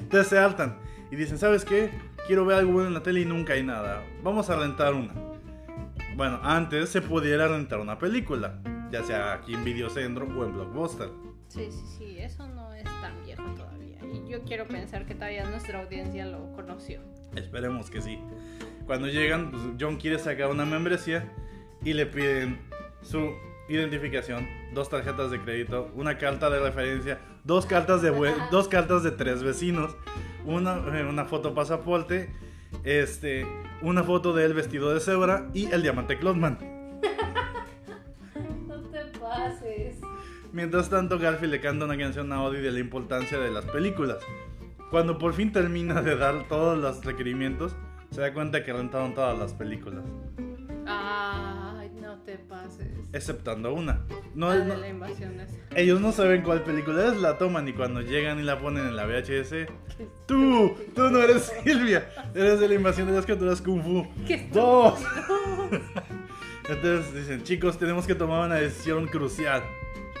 [0.00, 0.78] Entonces se altan
[1.10, 1.90] y dicen, ¿sabes qué?
[2.26, 4.04] Quiero ver algo bueno en la tele y nunca hay nada.
[4.22, 5.12] Vamos a rentar una.
[6.16, 8.60] Bueno, antes se pudiera rentar una película
[8.90, 11.08] ya sea aquí en Videocentro o en Blockbuster.
[11.48, 13.98] Sí, sí, sí, eso no es tan viejo todavía.
[14.12, 17.00] Y yo quiero pensar que todavía nuestra audiencia lo conoció.
[17.34, 18.18] Esperemos que sí.
[18.86, 21.32] Cuando llegan, pues, John quiere sacar una membresía
[21.84, 22.58] y le piden
[23.02, 23.32] su
[23.68, 28.10] identificación, dos tarjetas de crédito, una carta de referencia, dos cartas de
[28.50, 29.96] dos cartas de tres vecinos,
[30.44, 32.30] una, eh, una foto pasaporte,
[32.84, 33.46] este,
[33.82, 36.58] una foto del vestido de cebra y el diamante Clotman.
[40.52, 44.18] Mientras tanto, Garfield le canta una canción a Odie de la importancia de las películas.
[44.90, 47.76] Cuando por fin termina de dar todos los requerimientos,
[48.10, 50.04] se da cuenta que rentaron todas las películas.
[50.84, 51.59] No
[52.30, 52.86] te pases.
[53.12, 54.04] Exceptando una.
[54.34, 55.34] No, la la invasión
[55.74, 58.96] Ellos no saben cuál película es, la toman y cuando llegan y la ponen en
[58.96, 59.66] la VHS,
[60.26, 64.06] tú, tú no eres Silvia, eres de la invasión de las criaturas Kung Fu.
[64.52, 65.00] Dos.
[66.68, 69.62] Entonces dicen, chicos, tenemos que tomar una decisión crucial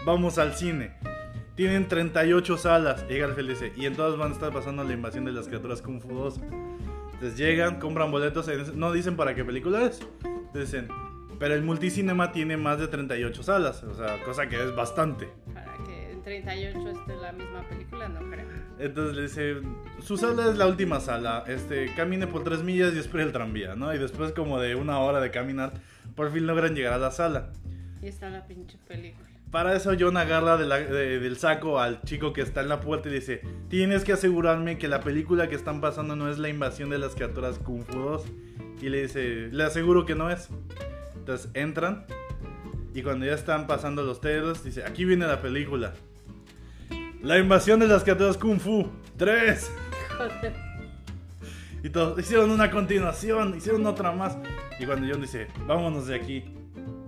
[0.04, 0.92] vamos al cine.
[1.54, 3.04] Tienen 38 salas.
[3.08, 5.82] Y Garfield dice, y en todas van a estar pasando la invasión de las criaturas
[5.82, 6.40] Kung Fu 2.
[7.14, 10.00] Entonces llegan, compran boletos, no dicen para qué película es.
[10.54, 10.88] Dicen,
[11.40, 15.26] pero el multicinema tiene más de 38 salas, o sea, cosa que es bastante.
[15.54, 18.46] Para que en 38 esté la misma película, no creo.
[18.78, 19.56] Entonces le dice,
[20.02, 23.74] su sala es la última sala, este, camine por 3 millas y espere el tranvía,
[23.74, 23.92] ¿no?
[23.94, 25.72] Y después como de una hora de caminar,
[26.14, 27.48] por fin logran llegar a la sala.
[28.02, 29.26] Y está la pinche película.
[29.50, 33.40] Para eso John agarra del saco al chico que está en la puerta y dice,
[33.68, 37.14] tienes que asegurarme que la película que están pasando no es la invasión de las
[37.14, 38.24] criaturas Kung Fu 2.
[38.82, 40.50] Y le dice, le aseguro que no es.
[41.30, 42.06] Entonces entran
[42.92, 45.92] y cuando ya están pasando los trailers, dice, aquí viene la película.
[47.22, 49.70] La invasión de las criaturas Kung Fu 3.
[51.82, 54.36] Y todos hicieron una continuación, hicieron otra más.
[54.78, 56.44] Y cuando John dice, vámonos de aquí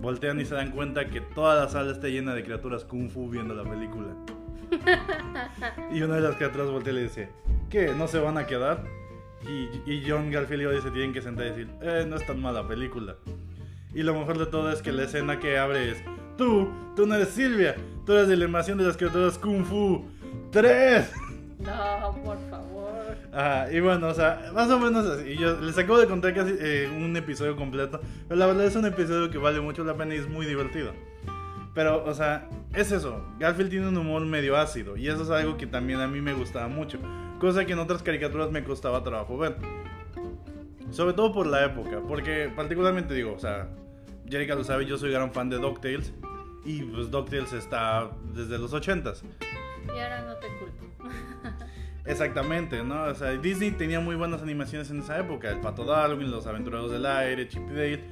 [0.01, 3.29] voltean y se dan cuenta que toda la sala está llena de criaturas kung fu
[3.29, 4.15] viendo la película.
[5.93, 7.29] y una de las criaturas voltea y le dice,
[7.69, 7.93] ¿qué?
[7.93, 8.83] ¿No se van a quedar?
[9.47, 13.17] Y, John Garfield dice, tienen que sentar y decir, eh, no es tan mala película.
[13.93, 16.03] Y lo mejor de todo es que la escena que abre es,
[16.37, 17.75] tú, tú no eres Silvia,
[18.05, 20.05] tú eres de la invasión de las criaturas kung fu.
[20.51, 21.11] ¡Tres!
[21.59, 23.17] No, por favor.
[23.31, 25.35] Ajá, y bueno, o sea, más o menos así.
[25.37, 28.01] Yo les acabo de contar casi eh, un episodio completo.
[28.27, 30.91] Pero la verdad es un episodio que vale mucho la pena y es muy divertido.
[31.73, 33.25] Pero, o sea, es eso.
[33.39, 34.97] Garfield tiene un humor medio ácido.
[34.97, 36.99] Y eso es algo que también a mí me gustaba mucho.
[37.39, 39.55] Cosa que en otras caricaturas me costaba trabajo ver.
[40.93, 42.01] Sobre todo por la época.
[42.07, 43.67] Porque particularmente digo, o sea,
[44.29, 46.13] Jerica lo sabe, yo soy gran fan de DuckTales.
[46.65, 49.23] Y pues DuckTales está desde los 80s.
[49.87, 50.85] Y ahora no te culpo.
[52.05, 53.03] Exactamente, ¿no?
[53.05, 55.49] O sea, Disney tenía muy buenas animaciones en esa época.
[55.49, 58.03] El Pato Darwin, Los Aventureros del Aire, Chip y Dale.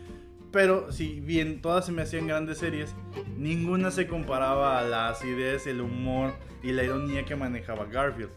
[0.52, 2.96] Pero si bien todas se me hacían grandes series,
[3.38, 8.32] ninguna se comparaba a la acidez, el humor y la ironía que manejaba Garfield.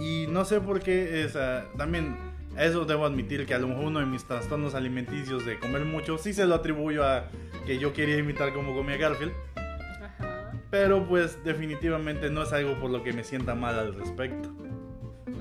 [0.00, 2.29] Y no sé por qué, esa, también
[2.64, 6.18] eso debo admitir que a lo mejor uno de mis trastornos alimenticios de comer mucho
[6.18, 7.24] sí se lo atribuyo a
[7.66, 9.32] que yo quería imitar como comía Garfield.
[9.56, 10.52] Ajá.
[10.70, 14.50] Pero pues definitivamente no es algo por lo que me sienta mal al respecto.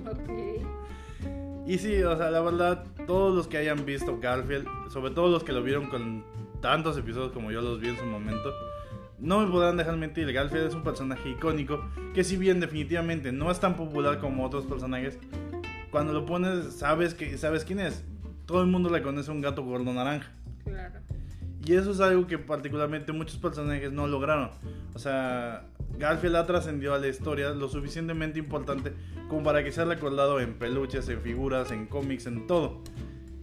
[0.10, 0.30] Ok.
[1.68, 5.44] Y sí, o sea, la verdad, todos los que hayan visto Garfield, sobre todo los
[5.44, 6.24] que lo vieron con
[6.62, 8.52] tantos episodios como yo los vi en su momento,
[9.20, 13.52] no me podrán dejar mentir, Garfield es un personaje icónico que si bien definitivamente no
[13.52, 15.20] es tan popular como otros personajes,
[15.92, 18.04] cuando lo pones sabes que sabes quién es.
[18.46, 20.32] Todo el mundo le conoce a un gato gordo naranja.
[20.64, 21.00] Claro.
[21.66, 24.50] Y eso es algo que particularmente muchos personajes no lograron.
[24.94, 25.66] O sea,
[25.98, 28.94] Garfield ha trascendido a la historia lo suficientemente importante
[29.28, 32.82] como para que sea recordado en peluches, en figuras, en cómics, en todo.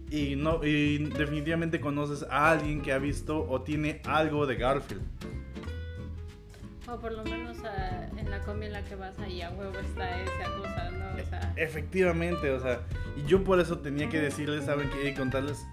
[0.09, 5.01] Y, no, y definitivamente conoces a alguien que ha visto o tiene algo de Garfield.
[6.89, 9.77] O por lo menos ah, en la combi en la que vas ahí a huevo
[9.77, 11.21] está esa cosa, ¿no?
[11.21, 12.79] O sea, Efectivamente, o sea,
[13.17, 15.65] y yo por eso tenía que decirles, saben que contarles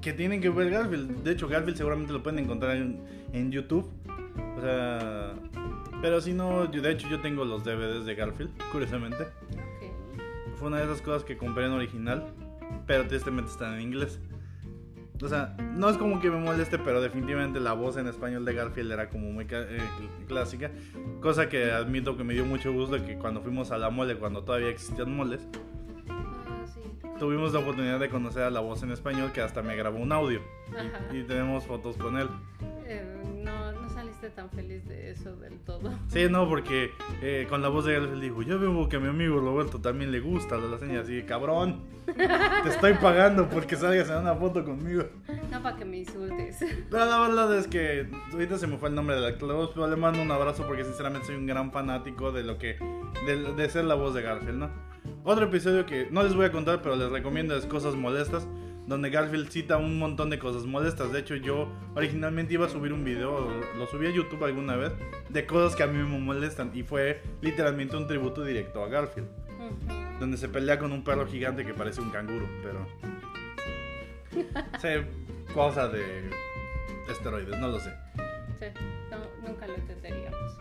[0.00, 1.22] que tienen que ver Garfield.
[1.22, 3.00] De hecho, Garfield seguramente lo pueden encontrar en,
[3.32, 3.88] en YouTube.
[4.56, 5.34] O sea,
[6.02, 9.22] pero si no, yo- de hecho yo tengo los DVDs de Garfield, curiosamente.
[9.22, 10.56] ok.
[10.58, 12.24] Fue una de esas cosas que compré en original,
[12.86, 14.18] pero tristemente están en inglés.
[15.22, 18.54] O sea, no es como que me moleste, pero definitivamente la voz en español de
[18.54, 20.70] Garfield era como muy eh, cl- clásica.
[21.20, 24.44] Cosa que admito que me dio mucho gusto que cuando fuimos a la mole, cuando
[24.44, 25.40] todavía existían moles,
[26.08, 26.80] Ah, sí.
[27.18, 30.12] tuvimos la oportunidad de conocer a la voz en español que hasta me grabó un
[30.12, 30.40] audio.
[31.12, 32.28] Y tenemos fotos con él.
[34.28, 35.90] Saliste tan feliz de eso del todo.
[36.08, 36.90] Sí, no, porque
[37.22, 40.10] eh, con la voz de Garfield dijo, yo veo que a mi amigo Roberto también
[40.10, 41.00] le gusta la lasaña.
[41.00, 45.04] Así, cabrón, te estoy pagando porque salgas en una foto conmigo.
[45.50, 46.58] No para que me insultes.
[46.90, 49.96] Pero la verdad es que ahorita se me fue el nombre del actor pero le
[49.96, 52.78] mando un abrazo porque sinceramente soy un gran fanático de lo que
[53.26, 54.70] de, de ser la voz de Garfield, ¿no?
[55.24, 58.46] Otro episodio que no les voy a contar, pero les recomiendo es Cosas Molestas,
[58.88, 61.12] donde Garfield cita un montón de cosas molestas.
[61.12, 64.92] De hecho, yo originalmente iba a subir un video, lo subí a YouTube alguna vez,
[65.28, 69.28] de cosas que a mí me molestan y fue literalmente un tributo directo a Garfield,
[70.18, 72.86] donde se pelea con un perro gigante que parece un canguro, pero
[74.80, 74.88] sí,
[75.52, 76.30] cosa de
[77.10, 77.92] esteroides, no lo sé.
[78.58, 78.66] Sí,
[79.10, 80.58] no, nunca lo entenderíamos.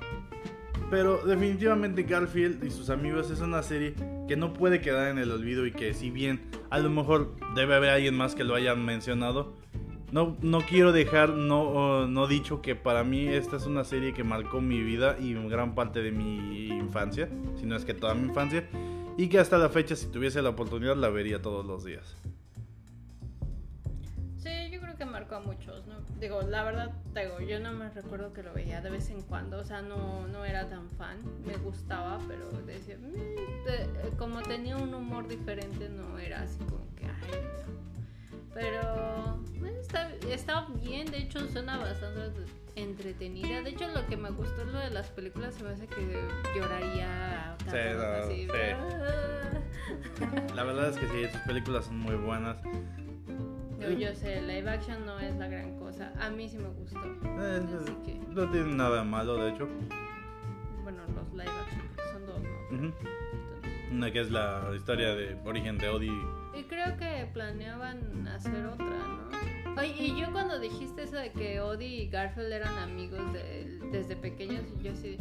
[0.90, 3.94] Pero definitivamente Garfield y sus amigos es una serie
[4.28, 7.76] que no puede quedar en el olvido y que si bien a lo mejor debe
[7.76, 9.54] haber alguien más que lo hayan mencionado,
[10.12, 14.24] no, no quiero dejar no, no dicho que para mí esta es una serie que
[14.24, 17.28] marcó mi vida y gran parte de mi infancia,
[17.60, 18.66] si no es que toda mi infancia,
[19.18, 22.16] y que hasta la fecha si tuviese la oportunidad la vería todos los días.
[24.38, 25.67] Sí, yo creo que marcó a muchos.
[26.20, 29.60] Digo, la verdad, digo, yo no me recuerdo que lo veía de vez en cuando,
[29.60, 34.78] o sea, no, no era tan fan, me gustaba, pero decía, "Mm", te- como tenía
[34.78, 38.48] un humor diferente, no era así como que, ay, no.
[38.56, 42.32] Pero bueno, está, está bien, de hecho suena bastante
[42.76, 43.62] entretenida.
[43.62, 46.02] De hecho, lo que me gustó es lo de las películas, se me hace que
[46.56, 48.48] lloraría Sí, tanto, no, así.
[48.48, 48.50] sí.
[50.56, 52.58] La verdad es que sí, sus películas son muy buenas.
[53.80, 56.12] No, yo sé, live action no es la gran cosa.
[56.20, 57.00] A mí sí me gustó.
[57.04, 59.68] Eh, Así que, no tiene nada malo, de hecho.
[60.84, 62.50] bueno, los live action, porque son dos, ¿no?
[62.86, 66.12] Entonces, Una que es la historia de origen de Odie.
[66.60, 69.80] y creo que planeaban hacer otra, ¿no?
[69.80, 74.16] Oye, y yo cuando dijiste eso de que Odie y Garfield eran amigos de- desde
[74.16, 75.18] pequeños, y yo así.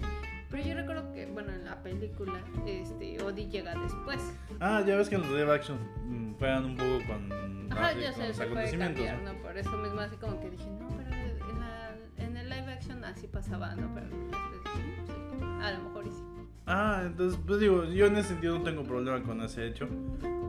[0.56, 4.18] Pero yo recuerdo que, bueno, en la película, este, Odie llega después.
[4.58, 8.00] Ah, ya ves que en los live action mm, juegan un poco con, Ajá, así,
[8.00, 9.04] yo con sé, los acontecimientos.
[9.04, 9.32] cambiar, ¿no?
[9.34, 9.42] ¿no?
[9.42, 13.04] Por eso mismo así como que dije, no, pero en, la, en el live action
[13.04, 13.92] así pasaba, ¿no?
[13.94, 14.32] Pero después
[14.64, 16.22] dije, "Mm, sí, a lo mejor y sí.
[16.66, 19.88] Ah, entonces, pues digo, yo en ese sentido no tengo problema con ese hecho.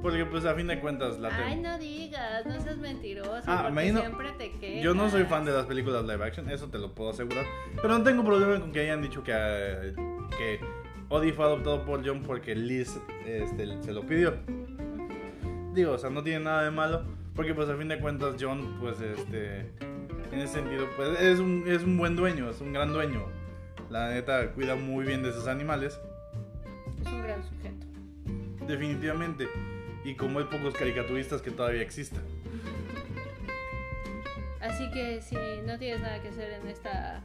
[0.02, 3.72] Porque, pues a fin de cuentas, la Ay, no digas, no seas mentiroso, Ah, porque
[3.72, 4.82] imagino- siempre te.
[4.82, 7.46] Yo no soy fan de las películas live action, eso te lo puedo asegurar.
[7.76, 9.94] Pero no tengo problema con que hayan dicho que, eh,
[10.38, 10.60] que
[11.10, 14.36] Odie fue adoptado por John porque Liz este, se lo pidió.
[15.74, 17.04] Digo, o sea, no tiene nada de malo.
[17.36, 19.60] Porque pues a fin de cuentas John, pues este...
[20.32, 23.26] En ese sentido, pues es un, es un buen dueño, es un gran dueño.
[23.90, 26.00] La neta cuida muy bien de sus animales.
[27.02, 27.86] Es un gran sujeto.
[28.68, 29.48] Definitivamente.
[30.04, 32.24] Y como hay pocos caricaturistas que todavía existan.
[34.62, 35.36] Así que si
[35.66, 37.22] no tienes nada que hacer en esta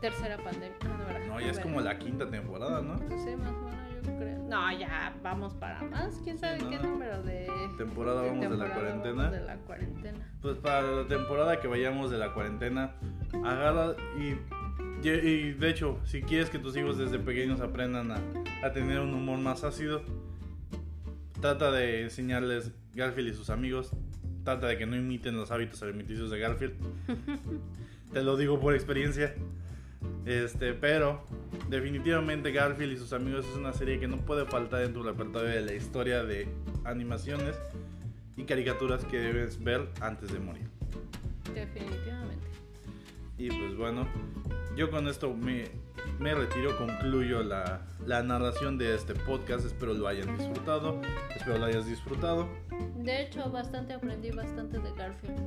[0.00, 0.76] tercera pandemia.
[0.82, 1.26] Ah, no, ¿verdad?
[1.26, 2.94] No, ya es como la quinta temporada, ¿no?
[2.94, 4.38] No sé, más o menos yo creo.
[4.44, 6.20] No, ya vamos para más.
[6.24, 6.82] ¿Quién sabe Sí, qué ¿no?
[6.90, 9.22] número de Temporada vamos de la temporada cuarentena.
[9.24, 10.32] vamos de la cuarentena?
[10.40, 12.94] Pues para la temporada que vayamos de la cuarentena,
[13.44, 14.36] agarra y,
[15.14, 18.20] y, de hecho, si quieres que tus hijos desde pequeños aprendan a,
[18.62, 20.02] a tener un humor más ácido,
[21.40, 23.90] trata de enseñarles Garfield y sus amigos.
[24.44, 26.74] Trata de que no imiten los hábitos alimenticios de Garfield.
[28.12, 29.34] Te lo digo por experiencia.
[30.24, 31.24] Este, pero
[31.68, 35.50] definitivamente Garfield y sus amigos es una serie que no puede faltar en tu repertorio
[35.50, 36.48] de la historia de
[36.84, 37.56] animaciones
[38.36, 40.68] y caricaturas que debes ver antes de morir.
[41.54, 42.55] Definitivamente.
[43.38, 44.06] Y pues bueno,
[44.76, 45.70] yo con esto me,
[46.18, 49.66] me retiro, concluyo la, la narración de este podcast.
[49.66, 51.00] Espero lo hayan disfrutado.
[51.34, 52.48] Espero lo hayas disfrutado.
[52.96, 55.38] De hecho, bastante aprendí bastante de Garfield.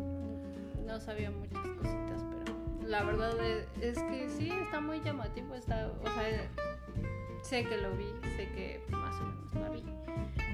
[0.85, 5.55] No sabía muchas cositas, pero la verdad es, es que sí, está muy llamativo.
[5.55, 6.49] Está, o sea,
[7.41, 9.83] sé que lo vi, sé que más o menos la vi.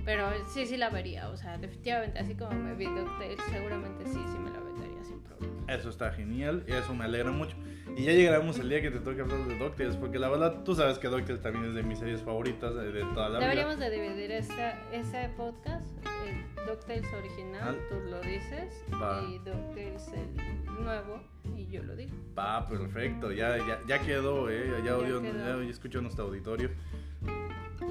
[0.06, 1.30] Pero sí, sí la vería.
[1.30, 5.20] O sea, definitivamente, así como me vi DuckTales, seguramente sí, sí me la vería sin
[5.22, 5.56] problema.
[5.68, 7.56] Eso está genial y eso me alegra mucho.
[7.98, 10.76] Y ya llegaremos el día que te toque hablar de DuckTales, porque la verdad tú
[10.76, 13.90] sabes que DuckTales también es de mis series favoritas de, toda la Deberíamos vida.
[13.90, 15.88] de dividir esa, ese podcast,
[16.28, 19.24] el DuckTales original, Al- tú lo dices, Va.
[19.24, 21.22] y DuckTales el nuevo,
[21.56, 22.12] y yo lo digo.
[22.38, 25.64] Va, perfecto, ya, ya, ya quedó, eh, ya, Ya odio- quedó.
[25.64, 26.70] ya escucho nuestro auditorio.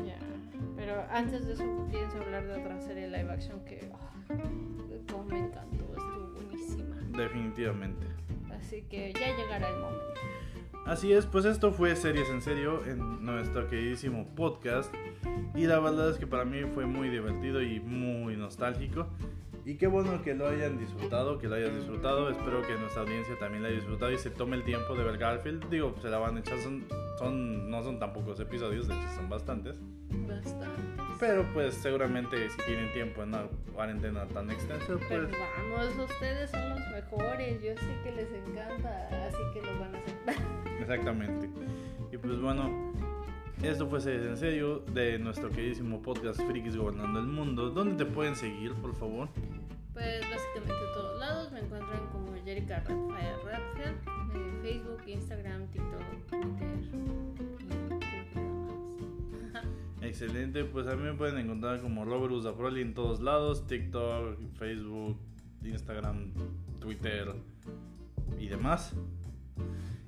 [0.07, 0.19] Ya,
[0.77, 3.91] pero antes de eso pienso hablar de otra serie live action que
[5.11, 6.97] como me encantó, estuvo buenísima.
[7.17, 8.07] Definitivamente.
[8.59, 10.05] Así que ya llegará el momento.
[10.87, 14.93] Así es, pues esto fue Series en Serio en nuestro queridísimo podcast.
[15.55, 19.09] Y la verdad es que para mí fue muy divertido y muy nostálgico.
[19.67, 22.29] Y qué bueno que lo hayan disfrutado, que lo hayas disfrutado.
[22.29, 25.17] Espero que nuestra audiencia también lo haya disfrutado y se tome el tiempo de ver
[25.17, 25.71] Garfield.
[25.71, 26.85] Digo, se la van a echar, son,
[27.19, 29.77] son, no son tan pocos episodios, de hecho son bastantes.
[30.11, 30.69] Bastante.
[31.19, 36.51] Pero pues seguramente si tienen tiempo en una cuarentena tan extensa, pues Pero vamos, ustedes
[36.51, 40.15] son los mejores, yo sé que les encanta, así que lo van a hacer.
[40.81, 41.49] Exactamente.
[42.13, 42.93] Y pues bueno,
[43.69, 47.71] esto fue Series en Serio de nuestro queridísimo podcast Frikis Gobernando el Mundo.
[47.71, 49.29] ¿Dónde te pueden seguir, por favor?
[49.95, 53.97] Pues básicamente en todos lados me encuentran como Jerica Rafael Radfield,
[54.35, 56.69] en Facebook, Instagram, TikTok, Twitter
[57.59, 57.89] y nada
[59.55, 59.65] más.
[60.03, 65.17] Excelente, pues a mí me pueden encontrar como Robert Usaproli en todos lados, TikTok, Facebook,
[65.63, 66.33] Instagram,
[66.81, 67.35] Twitter
[68.39, 68.95] y demás.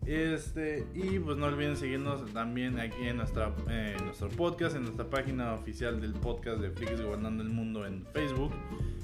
[0.07, 4.83] Este, y pues no olviden seguirnos también aquí en nuestra, eh, en nuestro podcast, en
[4.83, 8.53] nuestra página oficial del podcast de Frikis Gobernando el Mundo en Facebook,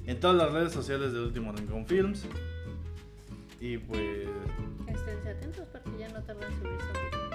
[0.07, 2.25] en todas las redes sociales de Último Rincón Films.
[3.61, 4.29] Y pues
[4.89, 6.87] Esténse atentos porque ya no tardan en subirse.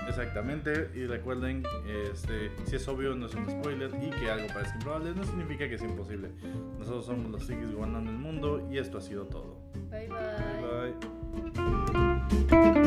[0.07, 1.63] Exactamente, y recuerden,
[2.11, 5.67] este, si es obvio no es un spoiler y que algo parezca improbable no significa
[5.67, 6.29] que es imposible.
[6.79, 9.57] Nosotros somos los Frikis gobernando el mundo y esto ha sido todo.
[9.89, 10.93] Bye bye.
[12.49, 12.86] Bye.